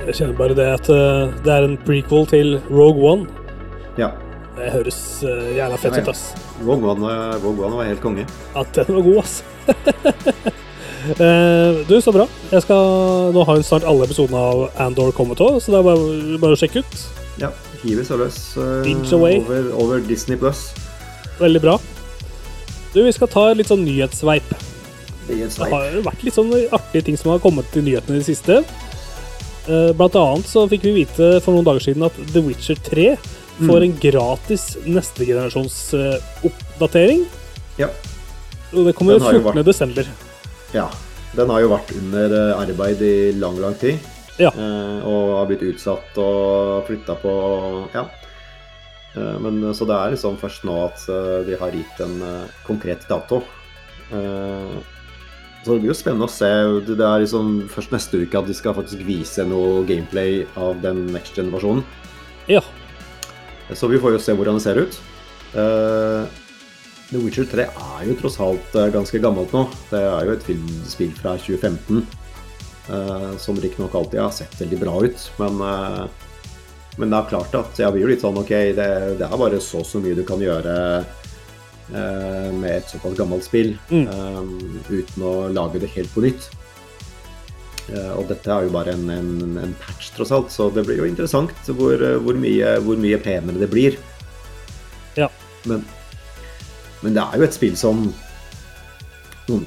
[0.07, 0.91] Jeg kjenner bare det at
[1.45, 3.29] det er en prequel til Rogue One.
[4.01, 4.13] Ja.
[4.57, 6.25] Det høres jævla fett ut, ass.
[6.65, 7.13] Rogue One,
[7.45, 8.27] Rogue One var helt konge.
[8.55, 9.41] Ja, den var god, ass.
[11.01, 12.27] Eh, du, så bra.
[12.53, 15.87] Jeg skal, nå har jo snart alle episodene av Andor kommet òg, så det er
[15.87, 17.05] bare, bare, å sjekke ut.
[17.41, 17.51] Ja.
[17.81, 20.69] Hiver seg løs over, over, Disney Plus.
[21.41, 21.79] Veldig bra.
[22.93, 24.55] Du, vi skal ta litt sånn nyhetssveip.
[25.31, 25.71] nyhetssveip.
[25.71, 28.29] Det har jo vært litt sånn artige ting som har kommet til nyhetene i det
[28.29, 28.61] siste.
[29.69, 33.13] Uh, blant annet så fikk vi vite for noen dager siden at The Witcher 3
[33.61, 36.17] får en gratis neste generasjons uh,
[36.49, 37.27] oppdatering.
[37.81, 37.91] Ja.
[38.73, 39.63] Og det kommer 14.
[39.67, 40.09] desember.
[40.77, 40.89] Ja.
[41.37, 44.01] Den har jo vært under eh, arbeid i lang, lang tid.
[44.41, 44.51] Ja.
[44.57, 47.35] Uh, og har blitt utsatt og flytta på
[47.95, 48.07] Ja.
[49.11, 51.05] Uh, men så det er liksom først nå at
[51.47, 52.23] de har gitt en
[52.67, 53.43] konkret dato.
[54.11, 56.49] Så det blir jo spennende å se.
[56.89, 61.05] Det er liksom først neste uke at de skal faktisk vise noe gameplay av den
[61.15, 61.85] next gen-versjonen.
[62.51, 62.63] Ja.
[63.77, 64.97] Så vi får jo se hvordan det ser ut.
[67.11, 69.67] The Witcher 3 er jo tross alt ganske gammelt nå.
[69.93, 72.03] Det er jo et filmspill fra 2015
[72.91, 75.25] uh, som riktignok alltid har sett veldig bra ut.
[75.41, 75.63] Men,
[76.99, 79.61] Men det er klart at jeg blir jo litt sånn OK, det, det er bare
[79.63, 80.75] så så mye du kan gjøre
[81.95, 84.09] eh, med et såpass gammelt spill mm.
[84.91, 86.49] uten å lage det helt på nytt.
[87.91, 91.01] Eh, og dette er jo bare en, en, en patch, tross alt, så det blir
[91.03, 93.99] jo interessant hvor, eh, hvor, mye, hvor mye penere det blir.
[95.19, 95.31] Ja.
[95.69, 95.85] Men,
[97.03, 98.09] men det er jo et spill som
[99.49, 99.67] noen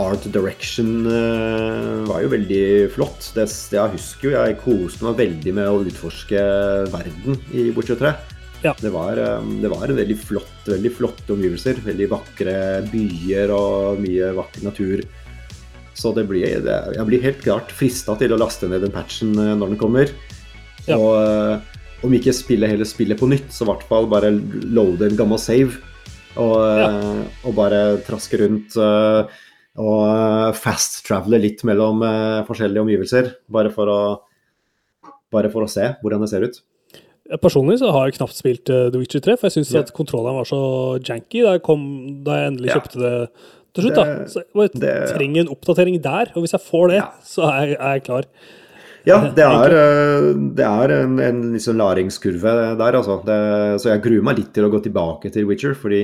[0.00, 3.30] Art direction eh, var jo veldig flott.
[3.36, 6.44] Det, jeg husker jo jeg koste meg veldig med å utforske
[6.92, 8.12] verden i Witcher 3.
[8.64, 8.74] Ja.
[8.80, 11.82] Det, var, eh, det var en veldig flott, veldig flotte omgivelser.
[11.84, 12.54] Veldig vakre
[12.92, 15.04] byer og mye vakker natur.
[15.96, 19.34] Så det blir, det, jeg blir helt klart frista til å laste ned den patchen
[19.36, 20.16] eh, når den kommer.
[20.88, 20.96] Ja.
[20.96, 25.18] Og om ikke spille hele spillet på nytt, så i hvert fall bare loade en
[25.18, 25.76] gammel save.
[26.40, 26.90] Og, ja.
[27.42, 29.40] og bare traske rundt eh,
[29.78, 33.30] og eh, fast-travele litt mellom eh, forskjellige omgivelser.
[33.52, 34.00] Bare for, å,
[35.32, 36.60] bare for å se hvordan det ser ut.
[37.40, 39.84] Personlig så har jeg knapt spilt eh, The Witcher 3, for jeg syns Ja.
[39.84, 40.60] at kontrolleren var så
[40.98, 41.84] janky da jeg, kom,
[42.26, 42.78] da jeg endelig Ja.
[42.80, 43.12] kjøpte det
[43.72, 43.94] til slutt.
[44.00, 44.06] da.
[44.26, 47.10] Så jeg bare det- trenger en oppdatering der, og hvis jeg får det, Ja.
[47.22, 48.24] så er jeg, er jeg klar.
[49.06, 53.22] Ja, det er, det er en, en liksom læringskurve der, altså.
[53.24, 56.02] Det, så jeg gruer meg litt til å gå tilbake til Witcher, fordi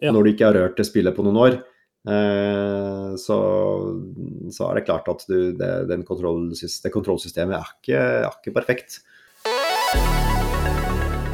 [0.00, 1.58] når du ikke har rørt det spillet på noen år,
[2.06, 3.36] så,
[4.54, 8.54] så er det klart at du, det, den kontrollsys- det kontrollsystemet er ikke, er ikke
[8.54, 9.00] perfekt.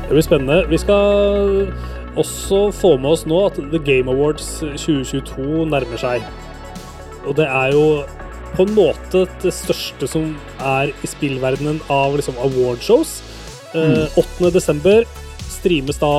[0.05, 0.65] Det blir spennende.
[0.69, 1.73] Vi skal
[2.21, 6.25] også få med oss nå at The Game Awards 2022 nærmer seg.
[7.25, 7.87] Og det er jo
[8.55, 13.17] på en måte det største som er i spillverdenen av liksom awardshows.
[13.75, 14.07] Mm.
[14.21, 14.53] 8.
[14.55, 15.03] desember
[15.51, 16.13] streames da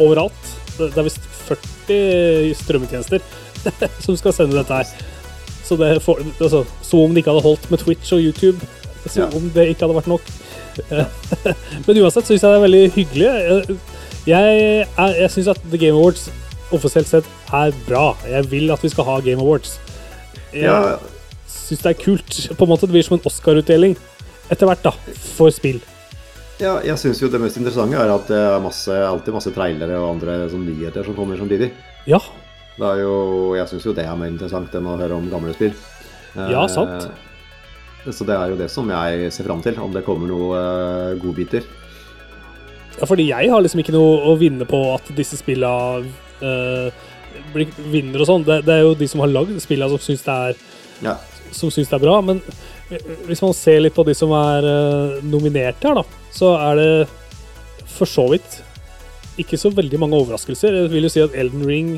[0.00, 0.52] overalt.
[0.78, 3.24] Det er visst 40 strømmetjenester
[4.04, 4.90] som skal sende dette her.
[5.64, 8.58] Så det for, altså, Som om det ikke hadde holdt med Twitch og YouTube.
[9.06, 9.28] Som Ja.
[9.36, 10.30] om det ikke hadde vært nok.
[10.90, 11.04] Eh,
[11.86, 13.28] Men uansett syns jeg det er veldig hyggelig.
[13.30, 13.78] Jeg,
[14.26, 16.28] jeg, er- jeg syns at The Game Awards
[16.72, 18.16] offisielt sett er bra.
[18.28, 19.78] Jeg vil at vi skal ha Game Awards.
[20.52, 20.96] Jeg Ja,
[21.50, 22.36] syns det er kult.
[22.58, 23.96] På en måte Det blir som en Oscar-utdeling
[24.50, 24.90] etter hvert, da,
[25.36, 25.78] for spill.
[26.60, 29.94] ja jeg syns jo det mest interessante er at det er masse, alltid masse trailere
[30.02, 31.70] og andre sånn, nyheter som kommer samtidig.
[32.10, 32.18] Ja,
[32.80, 33.16] Det er jo,
[33.58, 35.74] jeg syns jo det er mer interessant enn å høre om gamle spill.
[36.36, 37.10] Ja, sant.
[37.10, 40.56] Eh, Så det er jo det som jeg ser fram til, om det kommer noen
[40.56, 41.66] eh, godbiter.
[42.96, 46.88] Ja, fordi jeg har liksom ikke noe å vinne på at disse spilla eh,
[47.52, 48.46] blir vinner og sånn.
[48.48, 50.38] Det, det er jo de som har lagd spilla som syns det
[51.04, 51.16] Ja.
[51.52, 52.16] det er bra.
[52.24, 52.40] Men
[53.28, 56.90] hvis man ser litt på de som er eh, nominert her, da, så er det
[57.90, 58.62] for så vidt
[59.40, 60.82] ikke så veldig mange overraskelser.
[60.82, 61.92] Jeg vil jo si at Elden Ring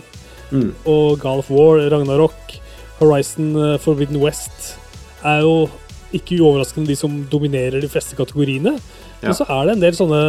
[0.53, 0.71] Mm.
[0.85, 2.57] og God of War, Ragnarok,
[2.99, 4.75] Horizon eh, Forbidden West
[5.25, 5.69] er jo
[6.12, 8.75] ikke uoverraskende de som dominerer de fleste kategoriene.
[9.23, 9.31] Ja.
[9.31, 10.23] Men så er det en del sånne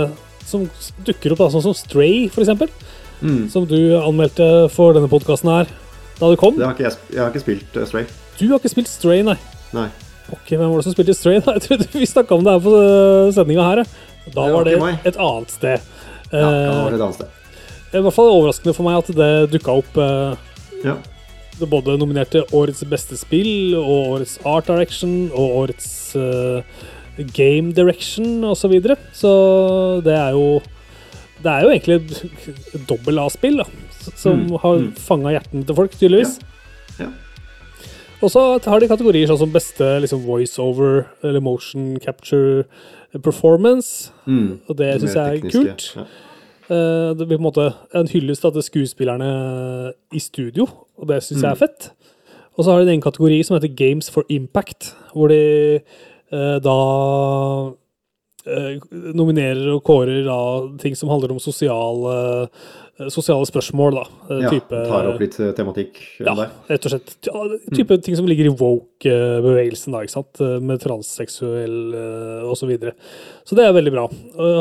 [0.47, 0.63] som
[1.03, 2.71] dukker opp, da, sånn som Stray, eksempel.
[3.23, 3.49] Mm.
[3.51, 5.69] Som du anmeldte for denne podkasten her
[6.19, 6.55] da du kom.
[6.59, 8.07] Det har jeg, jeg har ikke spilt uh, Stray.
[8.39, 9.35] Du har ikke spilt Stray, nei.
[9.75, 9.89] Nei.
[10.31, 11.41] Ok, Hvem var det som spilte Stray?
[11.43, 11.57] da?
[11.57, 12.73] Jeg trodde vi snakka om det her på
[13.35, 13.83] sendinga her.
[13.83, 14.77] Da Det var var det
[15.11, 15.87] et annet sted.
[16.31, 17.39] Ja, da var det Eh, et annet sted.
[17.93, 20.35] I hvert fall overraskende for meg at det dukka opp eh,
[20.83, 20.95] Ja.
[21.59, 26.63] det både nominerte årets beste spill og årets art direction og årets eh,
[27.37, 28.63] game direction osv.
[28.63, 28.97] Så, videre.
[29.13, 29.33] så
[30.03, 30.61] det er jo
[31.43, 31.95] Det er jo egentlig
[32.73, 33.61] et dobbel A-spill
[34.15, 34.91] som Mm, har mm.
[34.95, 36.39] fanga hjertene til folk, tydeligvis.
[36.99, 37.07] Ja.
[38.23, 42.63] Og så har de kategorier sånn som beste liksom, voiceover eller motion capture
[43.21, 44.11] performance.
[44.25, 44.59] Mm.
[44.69, 45.89] Og det syns jeg er kult.
[45.97, 46.05] ja.
[46.69, 51.41] Eh, Det blir på en måte en hyllest til skuespillerne i studio, og det syns
[51.43, 51.91] jeg er fett.
[52.57, 55.75] Og så har de en egen kategori som heter Games for Impact, hvor de
[56.31, 57.71] eh, da eh,
[59.15, 60.37] nominerer og kårer da
[60.81, 62.15] ting som handler om sosiale,
[62.99, 64.03] eh, sosiale spørsmål, da.
[64.29, 66.51] Eh, Ja, type, tar opp litt eh, tematikk ja, der.
[66.69, 67.13] rett og slett.
[67.73, 68.01] type mm.
[68.03, 70.41] ting som ligger i woke-bevegelsen, da, ikke sant.
[70.43, 71.95] Eh, Med transseksuell
[72.49, 72.59] osv.
[72.63, 72.93] Så, videre.
[73.43, 74.05] så det er veldig bra.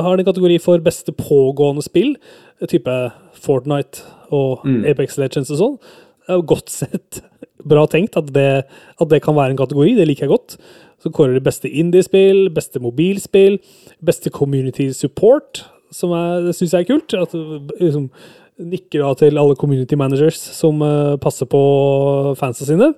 [0.02, 2.16] Har en kategori for beste pågående spill,
[2.60, 2.96] eh, type
[3.42, 4.84] Fortnite og Mm.
[4.90, 5.76] Apex Legends og sånn.
[6.22, 7.22] Det er jo godt sett.
[7.68, 8.64] Bra tenkt at det,
[9.00, 9.96] at det kan være en kategori.
[9.98, 10.56] Det liker jeg godt.
[11.02, 13.58] Så kårer de beste indiespill, beste mobilspill,
[14.04, 17.16] beste community support, som er, det syns jeg er kult.
[17.18, 17.34] At
[17.80, 18.08] liksom
[18.62, 21.62] nikker da til alle community managers som uh, passer på
[22.38, 22.92] fansa sine.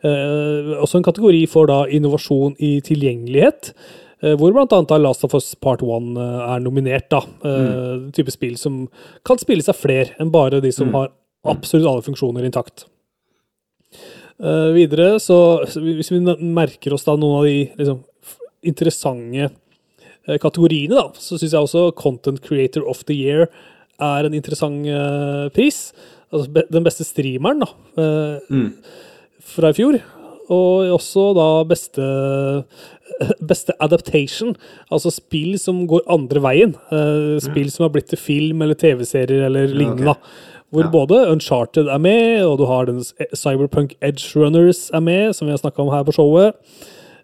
[0.00, 3.74] Uh, også en kategori for da innovasjon i tilgjengelighet.
[4.22, 7.10] eh, hvor annet Last of Us Part 1 eh, er nominert.
[7.10, 7.20] da.
[7.42, 8.12] Mm.
[8.12, 8.88] type spill som
[9.24, 11.08] kan spilles av flere enn bare de som har
[11.44, 12.84] absolutt alle funksjoner intakt.
[14.40, 17.98] Eh, videre, så hvis vi merker oss da noen av de liksom,
[18.64, 23.50] interessante eh, kategoriene, da, så syns jeg også Content Creator of the Year
[24.00, 25.90] er en interessant uh, pris.
[26.32, 27.68] Altså be den beste streameren, da,
[28.48, 28.70] mm.
[29.44, 29.98] fra i fjor.
[30.50, 32.06] Og også da beste
[33.50, 34.54] Beste adaptation,
[34.88, 36.70] altså spill som går andre veien.
[37.44, 40.14] Spill som har blitt til film eller TV-serier eller lignende.
[40.14, 40.59] da.
[40.70, 40.90] Hvor Ja.
[40.90, 43.02] både Uncharted er med, og du har den
[43.34, 46.54] Cyberpunk Edge Runners er med, som vi har snakka om her på showet.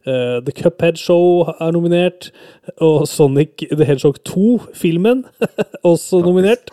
[0.07, 2.31] Uh, The Cuphead Show er nominert,
[2.79, 5.25] og Sonic the Hedgehog 2-filmen
[5.85, 6.71] også nominert.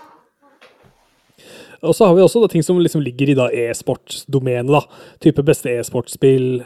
[1.83, 4.85] Og så har vi også da, ting som liksom ligger i da e-sportsdomenet.
[5.23, 6.61] Type beste e-sportsspill,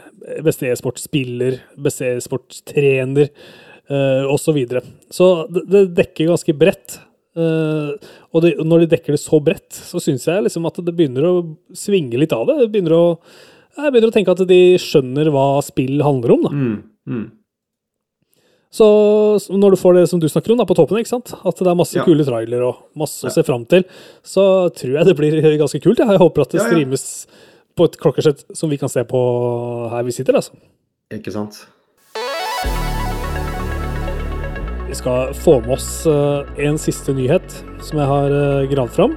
[0.46, 3.32] beste e-sportsspiller, beste e-sportstrener
[3.90, 4.44] uh, osv.
[4.44, 4.84] Så, videre.
[5.10, 7.00] så det, det dekker ganske bredt.
[7.38, 10.94] Eh, og det, når de dekker det så bredt, så syns jeg liksom at det
[10.98, 11.34] begynner å
[11.76, 12.56] svinge litt av det.
[12.64, 13.02] det begynner å,
[13.78, 16.46] jeg begynner å tenke at de skjønner hva spill handler om.
[16.48, 16.50] da.
[16.54, 16.78] Mm,
[17.14, 17.26] mm.
[18.78, 18.84] Så
[19.56, 21.30] når du får det som du snakker om da, på toppen, ikke sant?
[21.32, 22.04] at det er masse Ja.
[22.04, 23.86] kule trailer og masse å se fram til,
[24.22, 25.98] så tror jeg det blir ganske kult.
[26.02, 26.74] Jeg, jeg håper at det Ja, ja.
[26.74, 27.06] streames
[27.78, 29.22] på et klokkeslett som vi kan se på
[29.94, 30.36] her vi sitter.
[30.36, 30.52] altså.
[31.14, 31.62] Ikke sant?
[34.88, 39.16] Vi skal få med oss eh, en siste nyhet som jeg har uh, gravd fram.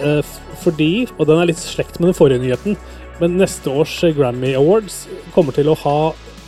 [0.00, 0.22] Eh,
[0.60, 2.76] fordi, og den er litt slekt med den forrige nyheten,
[3.20, 5.02] men neste års eh, Grammy Awards
[5.34, 5.96] kommer til å ha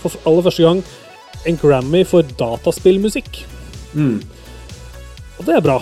[0.02, 0.82] for aller første gang
[1.48, 3.42] en Grammy for dataspillmusikk.
[3.92, 4.20] Mm.
[5.38, 5.80] Og det er bra.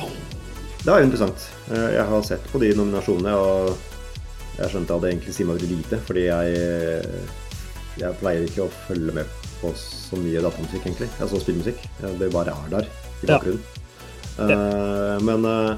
[0.81, 1.47] Det er interessant.
[1.71, 5.61] Eh, Jeg har sett på de nominasjonene, og jeg skjønte at det egentlig sier meg
[5.61, 7.13] veldig lite, fordi jeg,
[8.01, 11.09] jeg pleier ikke å følge med på så mye datamusikk, egentlig.
[11.21, 11.83] Altså spillmusikk.
[12.21, 13.39] Det bare er der i Ja.
[13.39, 13.63] bakgrunnen.
[14.41, 15.77] Eh, Men uh,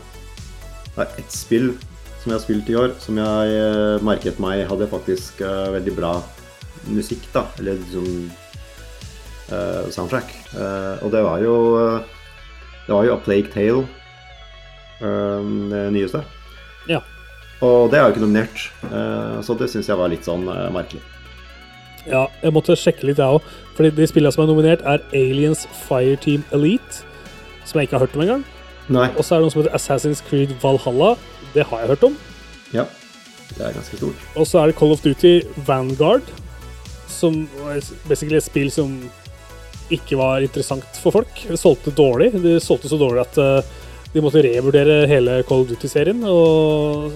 [0.94, 1.72] det er ett spill
[2.22, 6.22] som jeg har spilt i år, som jeg uh, merket meg hadde faktisk veldig bra
[6.86, 7.46] musikk, da.
[7.58, 8.30] Eller liksom
[9.92, 10.30] soundtrack.
[11.02, 11.54] Og det var jo
[12.86, 13.82] Det var jo A Plague Tale,
[15.00, 16.22] det nyeste.
[16.88, 17.02] Ja.
[17.60, 18.62] Og det er jo ikke nominert,
[19.44, 21.02] så det syns jeg var litt sånn merkelig.
[22.08, 23.52] Ja, jeg måtte sjekke litt, jeg òg.
[23.76, 27.04] Fordi de spillene som er nominert, er Aliens Fireteam Elite,
[27.64, 28.44] som jeg ikke har hørt om engang.
[29.16, 31.14] Og så er det noe som heter Assassin's Creed Valhalla.
[31.54, 32.16] Det har jeg hørt om.
[32.74, 32.86] Ja.
[33.52, 34.28] Det er ganske stort.
[34.36, 36.30] Og så er det Call of Duty Vanguard,
[37.12, 38.96] som er basically et spill som
[39.92, 41.44] ikke var interessant for folk.
[41.48, 42.32] Det solgte dårlig.
[42.42, 43.72] Det solgte så dårlig at eh,
[44.14, 47.12] de måtte revurdere hele Call of Duty-serien og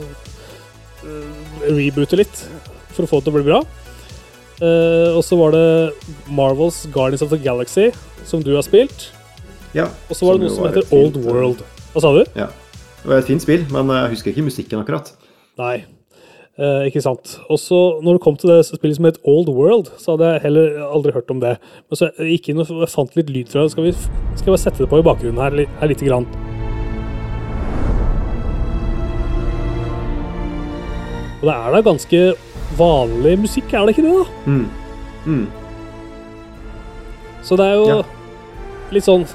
[1.07, 2.45] eh, reboote litt
[2.93, 3.63] for å få det til å bli bra.
[4.57, 5.67] Eh, og så var det
[6.33, 7.91] Marvels Guardians of the Galaxy,
[8.25, 9.11] som du har spilt.
[9.77, 9.91] Ja.
[10.09, 11.67] Og så var det noe som heter fint, Old eh, World.
[11.93, 12.23] Hva sa du?
[12.39, 12.49] Ja.
[13.03, 15.13] Det var et fint spill, men jeg husker ikke musikken akkurat.
[15.61, 15.85] Nei,
[16.57, 17.37] eh, ikke sant.
[17.53, 20.45] Og så når det kom til det spillet som het Old World, så hadde jeg
[20.49, 21.59] heller aldri hørt om det.
[21.87, 23.77] Men så jeg gikk inn og fant litt lyd fra det.
[23.77, 23.95] Skal vi
[24.41, 26.29] skal vi sette det på i bakgrunnen her, her lite grann.
[31.37, 32.21] Og det er da ganske
[32.77, 34.27] vanlig musikk, er det ikke det, da?
[34.47, 34.69] Mm.
[35.27, 35.47] Mm.
[37.47, 38.03] Så det er jo Ja.
[38.93, 39.27] litt sånn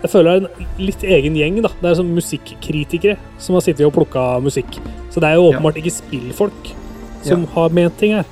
[0.00, 1.68] Jeg føler det er en litt egen gjeng, da.
[1.82, 4.78] Det er sånn musikkritikere som har sittet og plukka musikk.
[5.10, 5.58] Så det er jo Ja.
[5.58, 6.74] åpenbart ikke spillfolk
[7.24, 7.46] som Ja.
[7.48, 8.24] har ment ting her.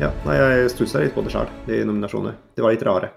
[0.00, 2.34] Ja, nei, jeg stussa litt på det sjøl, de nominasjonene.
[2.54, 3.10] De var litt rare.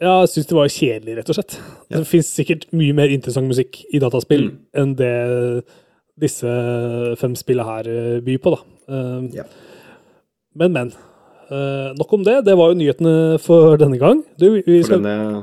[0.00, 1.58] Ja, jeg syns det var kjedelig, rett og slett.
[1.90, 1.98] Ja.
[1.98, 4.58] Det fins sikkert mye mer interessant musikk i dataspill Mm.
[4.74, 5.64] enn det
[6.20, 6.46] disse
[7.20, 8.60] fem spillene her eh, byr på, da.
[8.88, 9.44] Eh, Ja.
[10.58, 10.92] Men, men.
[11.50, 12.44] Eh, nok om det.
[12.46, 14.24] Det var jo nyhetene for denne gang.
[14.40, 15.42] Du, vi For denne,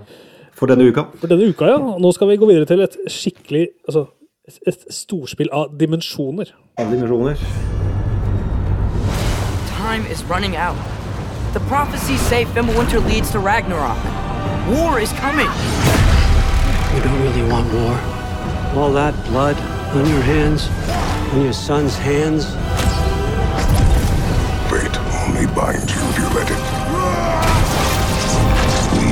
[0.54, 1.04] for denne uka.
[1.20, 1.78] for denne uka, ja.
[2.00, 4.06] Nå skal vi gå videre til et skikkelig Altså
[4.48, 6.52] et, et storspill av dimensjoner.
[6.78, 7.36] Av dimensjoner.
[9.78, 10.78] Time is running out.
[11.54, 13.98] The prophecies say Fimbulwinter leads to Ragnarok.
[14.70, 15.50] War is coming.
[16.94, 17.96] We don't really want war.
[18.76, 19.56] All that blood
[19.96, 20.68] on your hands,
[21.34, 22.44] on your son's hands.
[24.68, 26.64] Fate only binds you if you let it.
[29.00, 29.08] We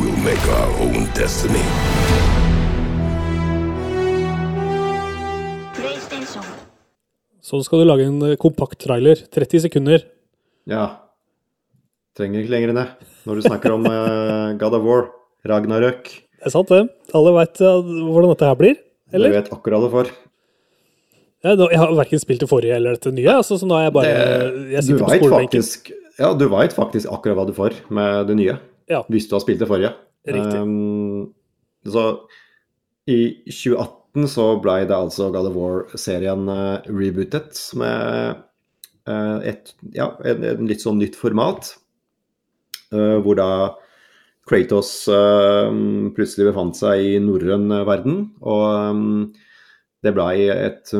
[0.00, 1.62] will make our own destiny.
[7.40, 9.14] Så skal du lage en eh, kompakt trailer.
[9.30, 10.02] 30 sekunder.
[10.66, 10.88] Ja.
[12.18, 12.88] Trenger ikke lenger enn det.
[13.28, 15.06] Når du snakker om uh, God of War,
[15.46, 16.10] Ragnarøk.
[16.10, 16.88] Det er sant, det.
[17.14, 18.74] Alle veit hvordan dette her blir.
[19.12, 20.08] Du vet akkurat hva du får.
[21.46, 24.14] Jeg har verken spilt det forrige eller dette nye, altså, så nå er jeg bare
[24.72, 25.30] Jeg Du skolebenken.
[25.36, 28.56] faktisk, ja, du vet faktisk akkurat hva du får med det nye.
[28.90, 29.02] Ja.
[29.12, 29.92] Hvis du har spilt det forrige.
[30.26, 30.58] Riktig.
[30.58, 31.32] Um,
[31.86, 32.02] så
[33.06, 38.40] i 2018 så ble det altså God of War-serien uh, rebootet med
[39.06, 41.76] uh, et, ja, en, en litt sånn nytt format.
[42.94, 43.50] uh, hvor da
[44.46, 45.68] Kratos eh,
[46.14, 48.20] plutselig befant seg i norrøn verden.
[48.46, 49.46] Og eh,
[50.06, 50.92] det blei et,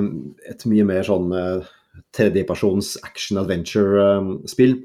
[0.50, 1.68] et, mye mer sånn eh,
[2.16, 4.80] tredjepersons action adventure-spill.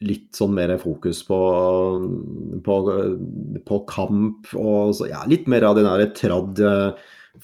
[0.00, 1.38] litt sånn mer fokus på,
[2.64, 2.76] på,
[3.68, 6.60] på kamp og så, ja, litt mer av den der tradd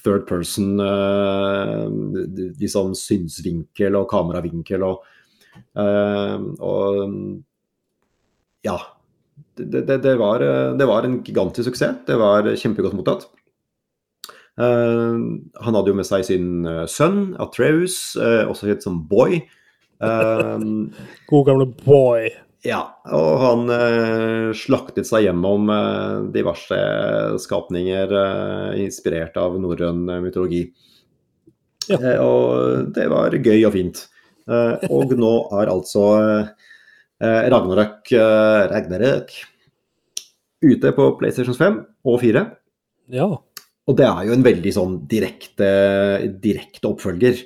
[0.03, 0.77] third person,
[2.61, 5.05] liksom synsvinkel og kameravinkel og
[5.77, 7.07] og
[8.67, 8.77] ja.
[9.57, 10.39] Det, det, det, var,
[10.77, 12.03] det, var, en gigantisk suksess.
[12.05, 13.27] Det var kjempegodt mottatt.
[14.57, 19.41] Uh, han hadde jo med seg sin uh, sønn Atreus, også kjent som Boy.
[21.29, 22.29] God gamle Boy.
[22.65, 22.81] Ja,
[23.13, 23.69] og han
[24.57, 25.69] slaktet seg gjennom
[26.33, 26.77] diverse
[27.39, 28.11] skapninger
[28.81, 30.65] inspirert av norrøn mytologi.
[31.87, 32.17] Ja.
[32.19, 34.01] og det var gøy og fint.
[34.47, 39.35] Eh, og nå er altså eh, Ragnarøk, eh, Ragnarøk
[40.63, 42.45] ute på PlayStation 5 og 4.
[43.13, 43.27] Ja.
[43.87, 45.69] Og det er jo en veldig sånn direkte,
[46.43, 47.39] direkte oppfølger.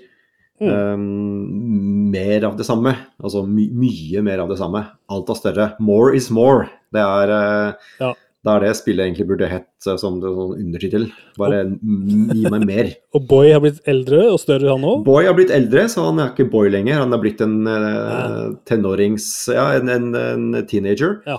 [0.61, 0.69] Mm.
[0.69, 2.93] Um, mer av det samme.
[3.21, 4.83] Altså my mye mer av det samme.
[5.09, 5.67] Alt er større.
[5.81, 6.67] More is more.
[6.93, 8.11] Det er uh, ja.
[8.41, 11.03] Det er det spillet egentlig burde hett eh, som sånn undertittel.
[11.37, 12.87] Bare gi meg mer.
[13.17, 15.03] Og Boy har blitt eldre og større, han òg?
[15.05, 17.03] Boy har blitt eldre, så han er ikke Boy lenger.
[17.03, 19.27] Han er blitt en uh, tenårings...
[19.53, 21.19] Ja, en, en, en teenager.
[21.29, 21.37] Ja.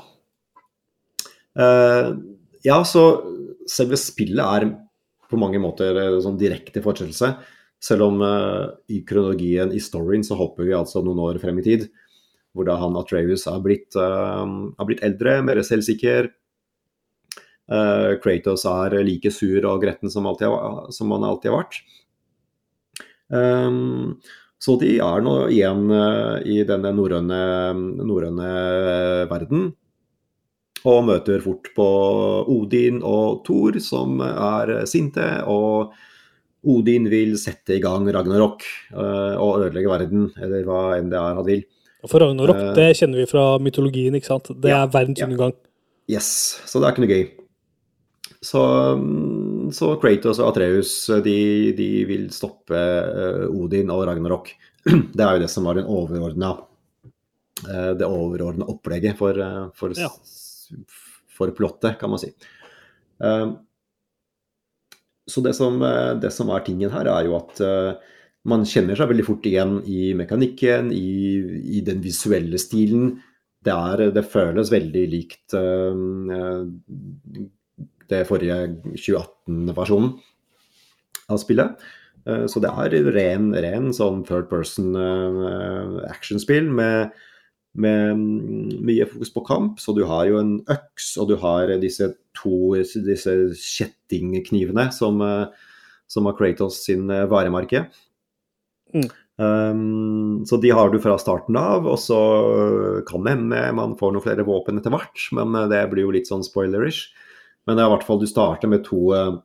[1.59, 2.15] Uh,
[2.63, 3.03] ja, så
[3.69, 4.69] selve spillet er
[5.33, 7.33] på mange måter sånn direkte fortsettelse.
[7.83, 11.67] Selv om uh, i kronologien, i storyen, så hopper vi altså noen år frem i
[11.67, 11.89] tid.
[12.55, 16.27] Hvor da han Atreus har blitt, har blitt eldre, mer selvsikker,
[18.23, 20.49] Kratos er like sur og gretten som, alltid,
[20.93, 21.79] som han alltid har vært.
[23.33, 24.19] Um,
[24.61, 28.51] så de er nå igjen uh, i denne norrøne
[29.31, 29.71] verden.
[30.83, 31.89] Og møter fort på
[32.51, 35.25] Odin og Thor, som er sinte.
[35.47, 35.95] Og
[36.67, 41.47] Odin vil sette i gang Ragnarok og ødelegge verden, eller hva enn det er han
[41.47, 41.63] vil.
[42.11, 44.51] For Ragnarok, det kjenner vi fra mytologien, ikke sant?
[44.59, 45.55] Det ja, er verdens undergang.
[45.55, 46.19] Ja.
[46.19, 46.33] Yes,
[46.67, 47.25] så det er ikke noe gøy.
[48.43, 48.61] Så,
[49.71, 51.39] så Kratos og Atreus de,
[51.79, 54.51] de, vil stoppe eh, Odin og Ragnarok.
[55.15, 56.57] Det er jo det som var den overordna
[57.69, 60.11] eh, det overordna opplegget for, eh, for, ja.
[61.31, 62.33] for, plottet, kan man si.
[65.31, 65.79] Så det som,
[66.19, 67.61] det som, er tingen her, er jo at
[68.51, 71.13] man kjenner seg veldig fort igjen i mekanikken, i,
[71.79, 73.13] i den visuelle stilen.
[73.63, 75.55] Det, er, det føles veldig likt
[78.13, 78.61] det forrige
[78.93, 80.15] 2018-versjonen
[81.33, 81.83] av spillet.
[82.29, 87.15] Eh, så det er ren, ren sånn third person uh, actionspill med,
[87.75, 88.21] med,
[88.85, 89.81] mye fokus på kamp.
[89.83, 95.51] Så du har jo en øks, og du har disse to disse kjettingknivene som, uh,
[96.11, 97.87] som har Kratos sin varemerke.
[98.93, 99.11] Mm.
[99.41, 102.19] Um, så de har du fra starten av, og så
[103.09, 106.29] kan det hende man får noen flere våpen etter hvert, men det blir jo litt
[106.31, 107.09] sånn spoilerish.
[107.67, 109.37] Men det er i hvert fall du starter med to, eh,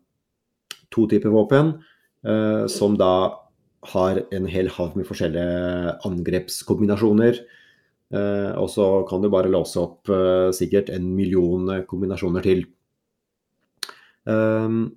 [0.93, 1.75] to typer våpen,
[2.25, 3.37] eh, som da
[3.93, 7.39] har en hel haug med forskjellige angrepskombinasjoner.
[8.13, 10.09] Eh, og så kan du bare låse opp
[10.55, 12.65] sikkert en million kombinasjoner til.
[14.27, 14.91] Um,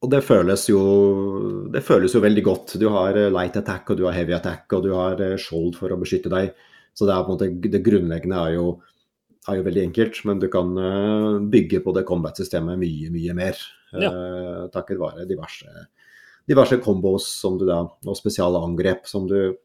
[0.00, 0.80] og det føles, jo,
[1.72, 2.76] det føles jo veldig godt.
[2.80, 5.98] Du har light attack og du har heavy attack og du har skjold for å
[6.00, 6.52] beskytte deg.
[6.94, 8.66] Så det, er på en måte, det grunnleggende er jo
[9.46, 13.60] er jo veldig enkelt, men du kan uh, bygge på det combat-systemet mye, mye mer.
[13.92, 14.10] Ja.
[14.10, 15.86] Uh, takket være diverse,
[16.48, 19.56] diverse combos som du da, og spesiale angrep som du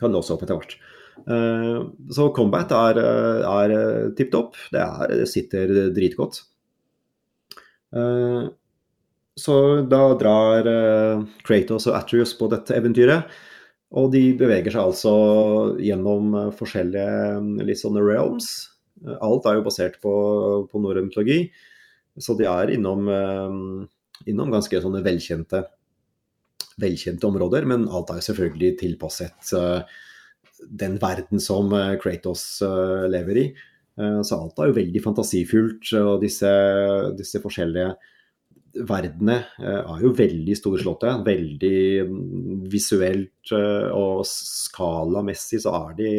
[0.00, 0.78] kan låse opp etter hvert.
[1.26, 3.02] Uh, så combat er,
[3.44, 3.76] er
[4.16, 4.56] tipp topp.
[4.72, 6.46] Det, det, sitter dritgodt.
[9.40, 9.54] så
[9.90, 10.68] da drar
[11.42, 13.40] Kratos og Atreus på dette eventyret.
[13.98, 15.12] Og de beveger seg altså
[15.82, 18.50] gjennom forskjellige litt sånne realms.
[19.18, 20.12] Alt er jo basert på,
[20.70, 21.48] på norrøn mytologi,
[22.20, 25.64] så de er innom, eh, innom ganske sånne velkjente,
[26.80, 27.66] velkjente områder.
[27.70, 29.98] Men alt er jo selvfølgelig tilpasset eh,
[30.82, 32.44] den verden som eh, Kratos
[33.10, 33.48] lever i.
[34.00, 36.50] Så alt er jo veldig fantasifullt, og disse,
[37.18, 37.90] disse forskjellige
[38.74, 41.12] verdenene er jo veldig storslåtte.
[41.26, 46.12] Veldig mm, visuelt og skalamessig så er de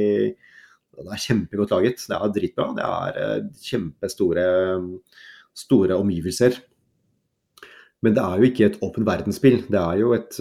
[1.01, 2.03] det er kjempegodt laget.
[2.09, 2.67] Det er dritbra.
[2.77, 4.45] Det er eh, kjempestore
[5.57, 6.59] store omgivelser.
[8.01, 9.63] Men det er jo ikke et åpen verdensspill.
[9.71, 10.37] Det er jo et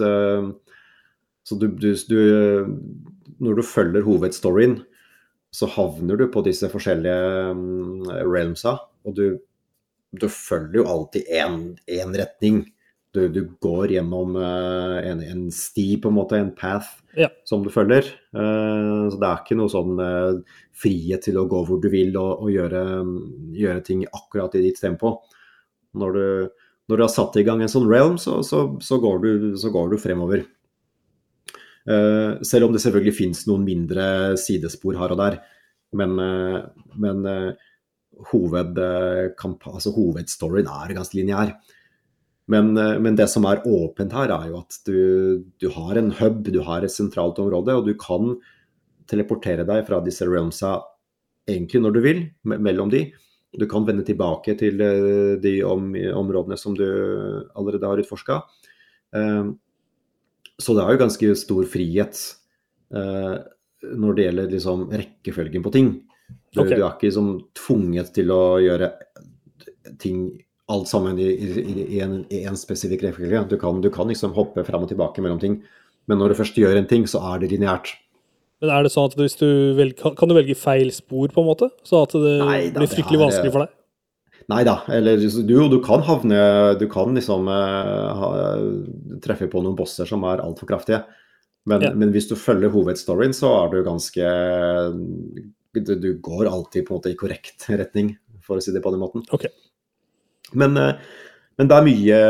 [1.43, 2.19] Så du, du, du,
[3.39, 4.81] Når du følger hovedstoryen,
[5.51, 9.39] så havner du på disse forskjellige mm, realmsa, og du,
[10.11, 12.65] du følger jo alltid én retning.
[13.11, 17.27] Du, du, går gjennom uh, en, en, sti, på en måte, en path, ja.
[17.47, 18.07] som du følger.
[18.31, 22.15] Uh, så det er ikke noe sånn uh, frihet til å gå hvor du vil
[22.15, 22.83] og, og gjøre,
[23.57, 25.17] gjøre, ting akkurat i ditt tempo.
[25.99, 26.25] Når du,
[26.87, 29.73] når du har satt i gang en sånn realm, så, så, så, går, du, så
[29.75, 30.47] går, du, fremover.
[32.47, 34.05] selv om det selvfølgelig finnes noen mindre
[34.39, 35.37] sidespor her og der.
[35.99, 36.15] Men,
[36.95, 37.25] men
[38.31, 41.55] hoved, altså, hovedstoryen er ganske lineær.
[42.51, 46.11] Men, eh, men, det som er åpent her, er jo at du, du, har en
[46.19, 48.35] hub, du har et sentralt område, og du kan
[49.11, 50.79] teleportere deg fra disse realmsa
[51.49, 53.05] egentlig når du vil, mellom de.
[53.59, 56.85] Du kan vende tilbake til eh, de om, områdene som du
[57.55, 58.41] allerede har utforska.
[59.15, 59.51] Eh,
[60.61, 62.19] så det er jo ganske stor frihet
[62.91, 65.87] når det gjelder liksom rekkefølgen på ting.
[66.51, 66.75] Du, okay.
[66.75, 68.91] du er ikke liksom tvunget til å gjøre
[70.01, 70.25] ting
[70.71, 73.43] alt sammen i, i, i, en, en, spesifikk rekkefølge.
[73.51, 75.59] Du, du, kan liksom hoppe fram og tilbake mellom ting.
[76.09, 77.93] Men når du først gjør en ting, så er det lineært.
[78.61, 79.45] Men er det sånn at du
[79.77, 81.71] velger, kan du velge feil spor, på en måte?
[81.87, 83.77] Så at det Nei, da, blir fryktelig er, vanskelig for deg?
[84.51, 84.75] Nei da.
[84.91, 86.41] Eller du, du kan havne
[86.81, 88.29] Du kan liksom uh, ha,
[89.23, 91.03] treffe på noen bosser som er altfor kraftige.
[91.69, 91.91] Men, ja.
[91.93, 94.29] men, hvis du følger hovedstoryen, så er du ganske
[95.73, 98.91] du, du, går alltid på en måte i korrekt retning, for å si det på
[98.93, 99.25] den måten.
[99.31, 99.51] Okay.
[100.57, 100.99] Men, eh,
[101.59, 102.21] men, det er mye,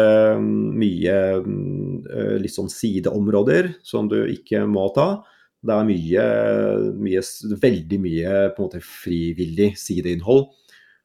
[0.81, 5.23] mye eh, litt sånn sideområder som du ikke må ta.
[5.61, 6.25] Det er mye,
[6.97, 7.21] mye
[7.61, 10.49] veldig mye på en måte frivillig sideinnhold.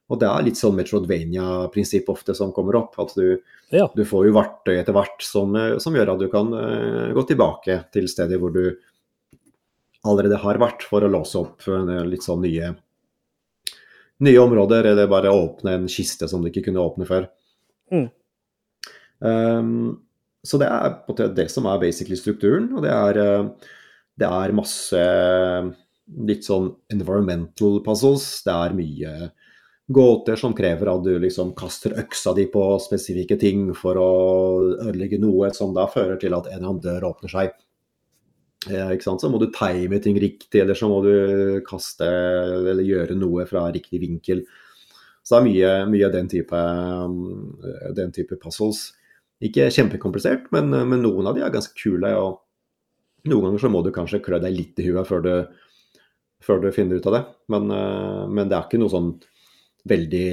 [0.07, 2.95] Og det er litt sånn Metrodvania-prinsipp ofte som kommer opp.
[3.01, 3.41] At du,
[3.75, 3.89] ja.
[3.91, 5.51] du får jo verktøy etter hvert som,
[5.83, 8.69] som, gjør at du kan uh, gå tilbake til steder hvor du
[10.05, 12.75] allerede har vært, for å låse opp uh, litt sånn nye
[14.25, 17.27] nye områder, eller bare åpne en kiste som du ikke kunne åpne før.
[17.93, 18.07] Mm.
[19.21, 19.73] Um,
[20.47, 23.73] så det er på det som er basically strukturen, og det er, eh,
[24.17, 25.01] det er masse
[26.07, 28.25] litt sånn environmental puzzles.
[28.45, 29.13] Det er mye
[29.91, 34.11] gåter som krever at du liksom kaster øksa di på spesifikke ting for å
[34.87, 37.53] ødelegge noe som da fører til at en eller annen dør åpner seg.
[38.71, 43.45] Eh, så må du time ting riktig, eller så må du kaste eller gjøre noe
[43.49, 44.43] fra riktig vinkel.
[45.23, 48.93] Så det er mye, mye av den type, mm, den type puzzles.
[49.43, 52.13] Ikke kjempekomplisert, men, men, noen av de er ganske kule.
[52.15, 52.43] og
[53.27, 55.33] Noen ganger så må du kanskje klø deg litt i huet før du,
[56.43, 57.23] før du finner ut av det.
[57.53, 59.11] Men, eh, men, det er ikke noe sånn
[59.87, 60.27] veldig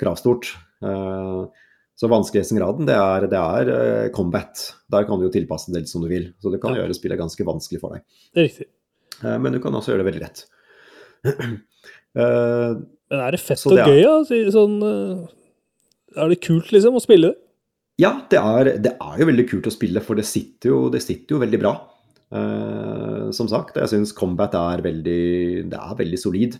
[0.00, 0.50] kravstort.
[0.50, 1.60] kravstort.
[1.94, 4.64] Så vanskelighetsgraden, det er, det er uh, combat.
[4.90, 6.32] Der kan du jo tilpasse det litt som du vil.
[6.42, 6.82] Så det kan ja.
[6.82, 8.02] gjøre spillet ganske vanskelig for deg.
[8.34, 8.66] Det er riktig.
[9.20, 10.42] Uh, men du kan også gjøre det veldig lett.
[12.18, 12.74] uh,
[13.14, 14.42] men er det fett og det er, gøy, da?
[14.56, 14.76] Sånn,
[16.18, 17.40] er det kult, liksom, å spille det?
[18.02, 20.98] Ja, det er, det er, jo veldig kult å spille, for det sitter jo, det
[21.04, 21.76] sitter jo veldig bra.
[23.30, 25.20] som sagt, jeg syns combat er veldig,
[25.70, 26.56] det er veldig solid.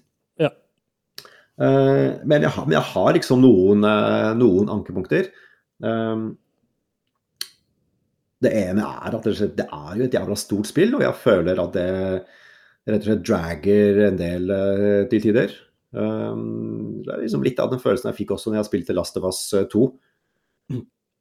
[1.55, 5.29] Eh, men jeg, har, men, jeg har, liksom noen, eh, noen ankepunkter.
[5.85, 6.25] Eh,
[8.45, 11.61] det ene er at det, det, er jo et jævla stort spill, og jeg føler
[11.63, 11.91] at det
[12.85, 14.51] rett og slett dragger en del
[15.09, 15.55] til tider.
[15.95, 19.25] Det er liksom litt av den følelsen jeg fikk også når jeg spilte Last of
[19.31, 19.39] Us
[19.73, 19.87] 2.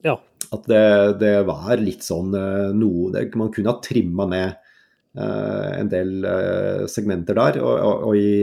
[0.03, 0.17] Ja.
[0.51, 0.81] At det,
[1.21, 2.35] det, var litt sånn
[2.75, 4.59] noe det, Man kunne ha trimma ned
[5.23, 6.27] en del
[6.91, 7.61] segmenter der.
[7.63, 8.33] og, og, og i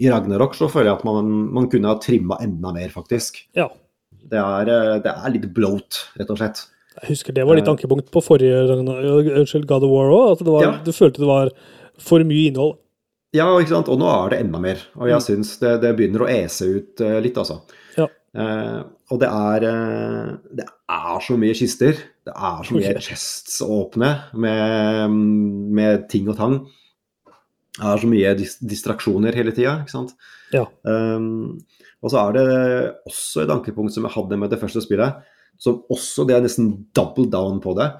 [0.00, 3.42] i Ragnarok så føler jeg at man, man kunne ha trimma enda mer, faktisk.
[3.56, 3.68] Ja.
[4.10, 6.62] Det er, eh, det er, litt bloat, rett og slett.
[7.00, 7.74] Jeg husker det var litt eh.
[7.74, 10.30] ankepunkt på forrige unnskyld, God of War òg.
[10.34, 10.72] At det var, ja.
[10.86, 11.52] du følte det var
[12.00, 12.78] for mye innhold.
[13.36, 13.92] Ja, ikke sant.
[13.92, 14.80] Og nå er det enda mer.
[14.98, 15.26] Og jeg mm.
[15.28, 17.60] syns det, det, begynner å ese ut uh, litt, altså.
[18.00, 18.08] Ja.
[18.34, 18.80] Uh,
[19.12, 19.68] og det er,
[20.58, 22.00] det er så mye kister.
[22.26, 23.04] Det er så mye okay.
[23.04, 25.16] chests å åpne med,
[25.76, 26.60] med ting og tang
[27.78, 29.76] er så mye distraksjoner hele tida.
[30.54, 30.64] Ja.
[30.82, 31.60] Um,
[32.00, 32.46] og så er det
[33.08, 35.20] også et ankepunkt som jeg hadde med det første spillet,
[35.60, 37.90] som også det er nesten double down på det.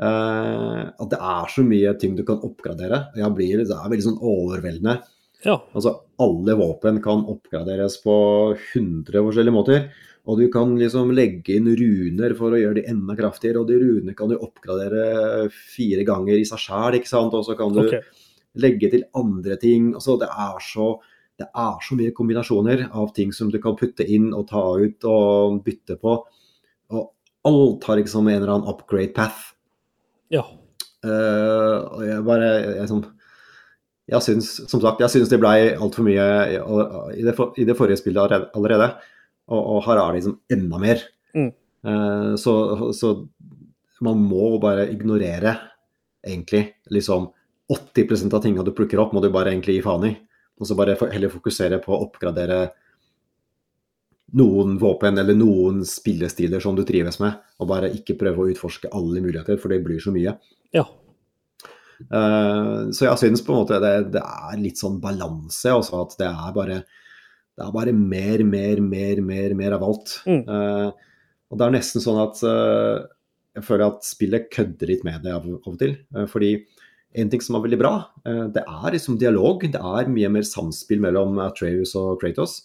[0.00, 3.04] Uh, at det er så mye ting du kan oppgradere.
[3.20, 5.00] Jeg blir, det er veldig sånn overveldende.
[5.44, 5.58] Ja.
[5.76, 8.14] Altså, alle våpen kan oppgraderes på
[8.56, 9.90] 100 forskjellige måter.
[10.28, 13.78] Og du kan liksom legge inn runer for å gjøre de enda kraftigere, og de
[13.80, 17.36] runene kan du oppgradere fire ganger i seg sjæl, ikke sant.
[17.36, 18.02] Og så kan du okay
[18.58, 19.92] legge til andre ting.
[19.94, 20.90] Altså, det, er så,
[21.38, 25.06] det er så mye kombinasjoner av ting som du kan putte inn og ta ut
[25.08, 26.16] og bytte på.
[26.90, 29.54] Og alt har liksom en eller annen upgrade path.
[30.32, 30.44] Ja.
[31.00, 33.06] Uh, og jeg bare jeg, sånn,
[34.10, 37.76] jeg syns, som sagt, jeg syns det ble altfor mye i det, for, i det,
[37.78, 38.90] forrige spillet allerede.
[39.50, 41.04] Og, og her er det liksom enda mer.
[41.36, 41.50] Mm.
[41.86, 42.54] Uh, så,
[42.96, 43.14] så,
[44.04, 45.58] man må bare ignorere,
[46.24, 47.28] egentlig, liksom
[47.70, 50.14] 80% av tingene du plukker opp, må du bare egentlig gi faen i.
[50.60, 52.64] Og så bare heller fokusere på å oppgradere
[54.36, 58.90] noen våpen eller noen spillestiler som du trives med, og bare ikke prøve å utforske
[58.94, 60.36] alle muligheter, for det blir så mye.
[60.76, 60.84] Ja.
[62.00, 66.16] Uh, så jeg syns på en måte det, det er litt sånn balanse, også at
[66.20, 66.80] det er bare
[67.58, 70.14] det er bare mer, mer, mer, mer, mer av alt.
[70.24, 70.44] Mm.
[70.46, 73.02] Uh, og det er nesten sånn at uh,
[73.58, 75.98] jeg føler at spillet kødder litt med det av, av og til.
[76.30, 76.54] fordi
[77.12, 77.94] en ting som er veldig bra,
[78.24, 79.64] eh, det er liksom dialog.
[79.64, 82.62] Det er mye mer samspill mellom Atreus og Kratos.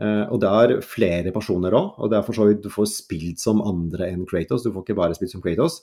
[0.00, 2.88] Eh, og det er flere personer òg, og det er for så vidt du får
[2.92, 4.64] spilt som andre enn Kratos.
[4.64, 5.82] Du får ikke bare spilt som Kratos.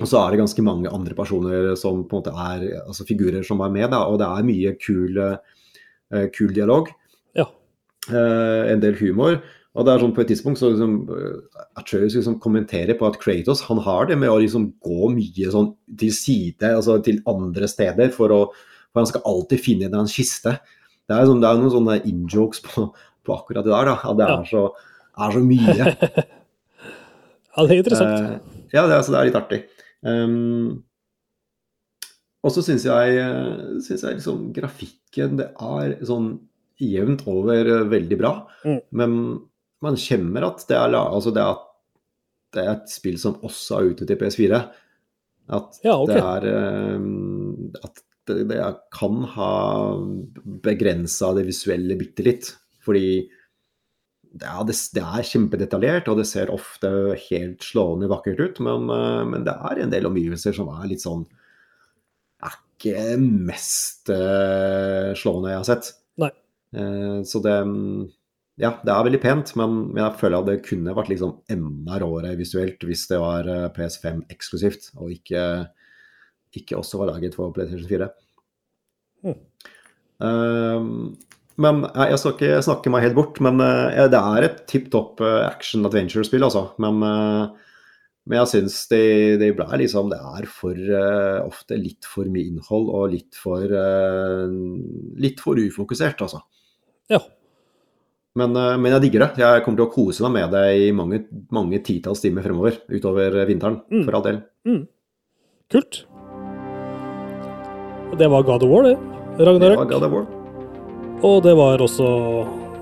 [0.00, 3.44] Og så er det ganske mange andre personer som på en måte er altså figurer
[3.44, 6.88] som er med, da, og det er mye kul, uh, kul dialog.
[7.36, 7.48] Ja.
[8.08, 9.40] En del humor.
[9.78, 10.94] Og det er sånn På et tidspunkt så liksom,
[11.78, 15.70] Atreus liksom kommenterer på at Kratos han har det med å liksom gå mye sånn
[16.00, 18.40] til side, altså til andre steder, for, å,
[18.90, 20.56] for han skal alltid finne en kiste.
[21.06, 22.88] Det er, sånn, det er noen sånne in-jokes på,
[23.26, 23.92] på, akkurat det der.
[23.92, 24.66] da, at Det er, så,
[25.26, 25.76] er så mye.
[27.54, 28.14] ja, det er interessant.
[28.18, 29.60] Uh, ja, det er, så det er litt artig.
[30.06, 30.80] Um,
[32.40, 33.24] og så syns jeg,
[33.84, 36.30] synes jeg liksom grafikken det er sånn
[36.80, 38.32] jevnt over veldig bra.
[38.64, 38.78] Mm.
[38.96, 39.16] Men
[39.84, 41.58] man kjenner at det er, altså det, er,
[42.54, 44.62] det er, et spill som også er ute til PS4.
[45.50, 46.14] At ja, okay.
[46.14, 48.62] det er um, At det, det
[48.94, 49.52] kan ha
[50.62, 52.52] begrensa det visuelle bitte litt.
[52.84, 53.24] Fordi
[54.30, 58.62] det er, det, er, kjempedetaljert, og det ser ofte helt slående vakkert ut.
[58.62, 61.24] Men, uh, men, det er en del omgivelser som er litt sånn
[62.44, 65.94] Er ikke mest uh, slående jeg har sett.
[66.20, 66.34] Nei.
[67.26, 67.56] Så det
[68.60, 72.00] ja, det er veldig pent, men, men, jeg føler at det kunne vært liksom enda
[72.02, 75.44] råere visuelt hvis det var eh, PS5 eksklusivt, og ikke,
[76.60, 78.10] ikke også var laget for PlayStation 4.
[79.24, 79.40] Mm.
[80.20, 80.84] Uh,
[81.60, 84.92] men jeg, jeg skal ikke snakke meg helt bort, men uh, det er et tipp
[84.92, 86.68] topp uh, action adventure-spill, altså.
[86.82, 87.74] Men, uh,
[88.28, 89.02] men jeg syns det,
[89.40, 90.76] det ble liksom Det er for
[91.42, 93.64] ofte litt for mye innhold og litt for
[95.24, 96.44] Litt for ufokusert, altså.
[97.10, 97.24] Ja.
[98.38, 99.42] Men, eh, men, jeg digger det.
[99.42, 103.40] Jeg kommer til å kose meg med det i mange, mange titalls timer fremover utover
[103.48, 104.04] vinteren, mm.
[104.06, 104.42] for all del.
[104.68, 104.84] Mm.
[105.70, 106.04] Kult.
[108.20, 108.96] Det var God of War, det.
[109.40, 109.78] Ragnarøk.
[109.78, 110.28] Det var God of War.
[111.20, 112.06] Og det var også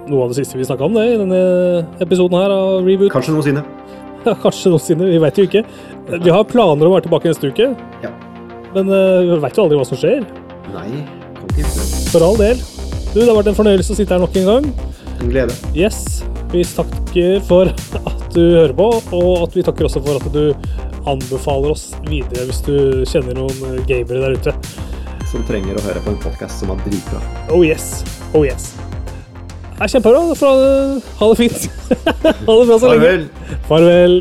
[0.09, 1.41] noe av det siste vi snakka om det i denne
[2.05, 3.13] episoden her av Reboot.
[3.15, 3.65] Kanskje noensinne.
[4.27, 5.07] Ja, kanskje noensinne.
[5.07, 5.61] Vi veit jo ikke.
[6.11, 7.69] Vi har planer om å være tilbake neste uke,
[8.03, 8.11] ja.
[8.75, 10.27] men uh, vi veit jo aldri hva som skjer.
[10.75, 10.89] Nei,
[11.39, 11.87] kan ikke.
[12.11, 12.61] For all del.
[13.15, 14.67] Du, det har vært en fornøyelse å sitte her nok en gang.
[15.21, 15.55] En glede.
[15.75, 16.23] Yes.
[16.53, 20.55] Vi takker for at du hører på, og at vi takker også for at du
[21.09, 22.77] anbefaler oss videre hvis du
[23.09, 24.55] kjenner noen gamere der ute.
[25.29, 27.21] Som trenger å høre på en podkast som er dritbra.
[27.53, 28.03] Oh yes.
[28.33, 28.73] Oh yes.
[29.79, 30.25] Det er kjempebra.
[31.21, 31.69] Ha det fint.
[32.49, 33.05] ha det bra så lenge.
[33.05, 33.31] Farvel.
[33.69, 34.21] Farvel.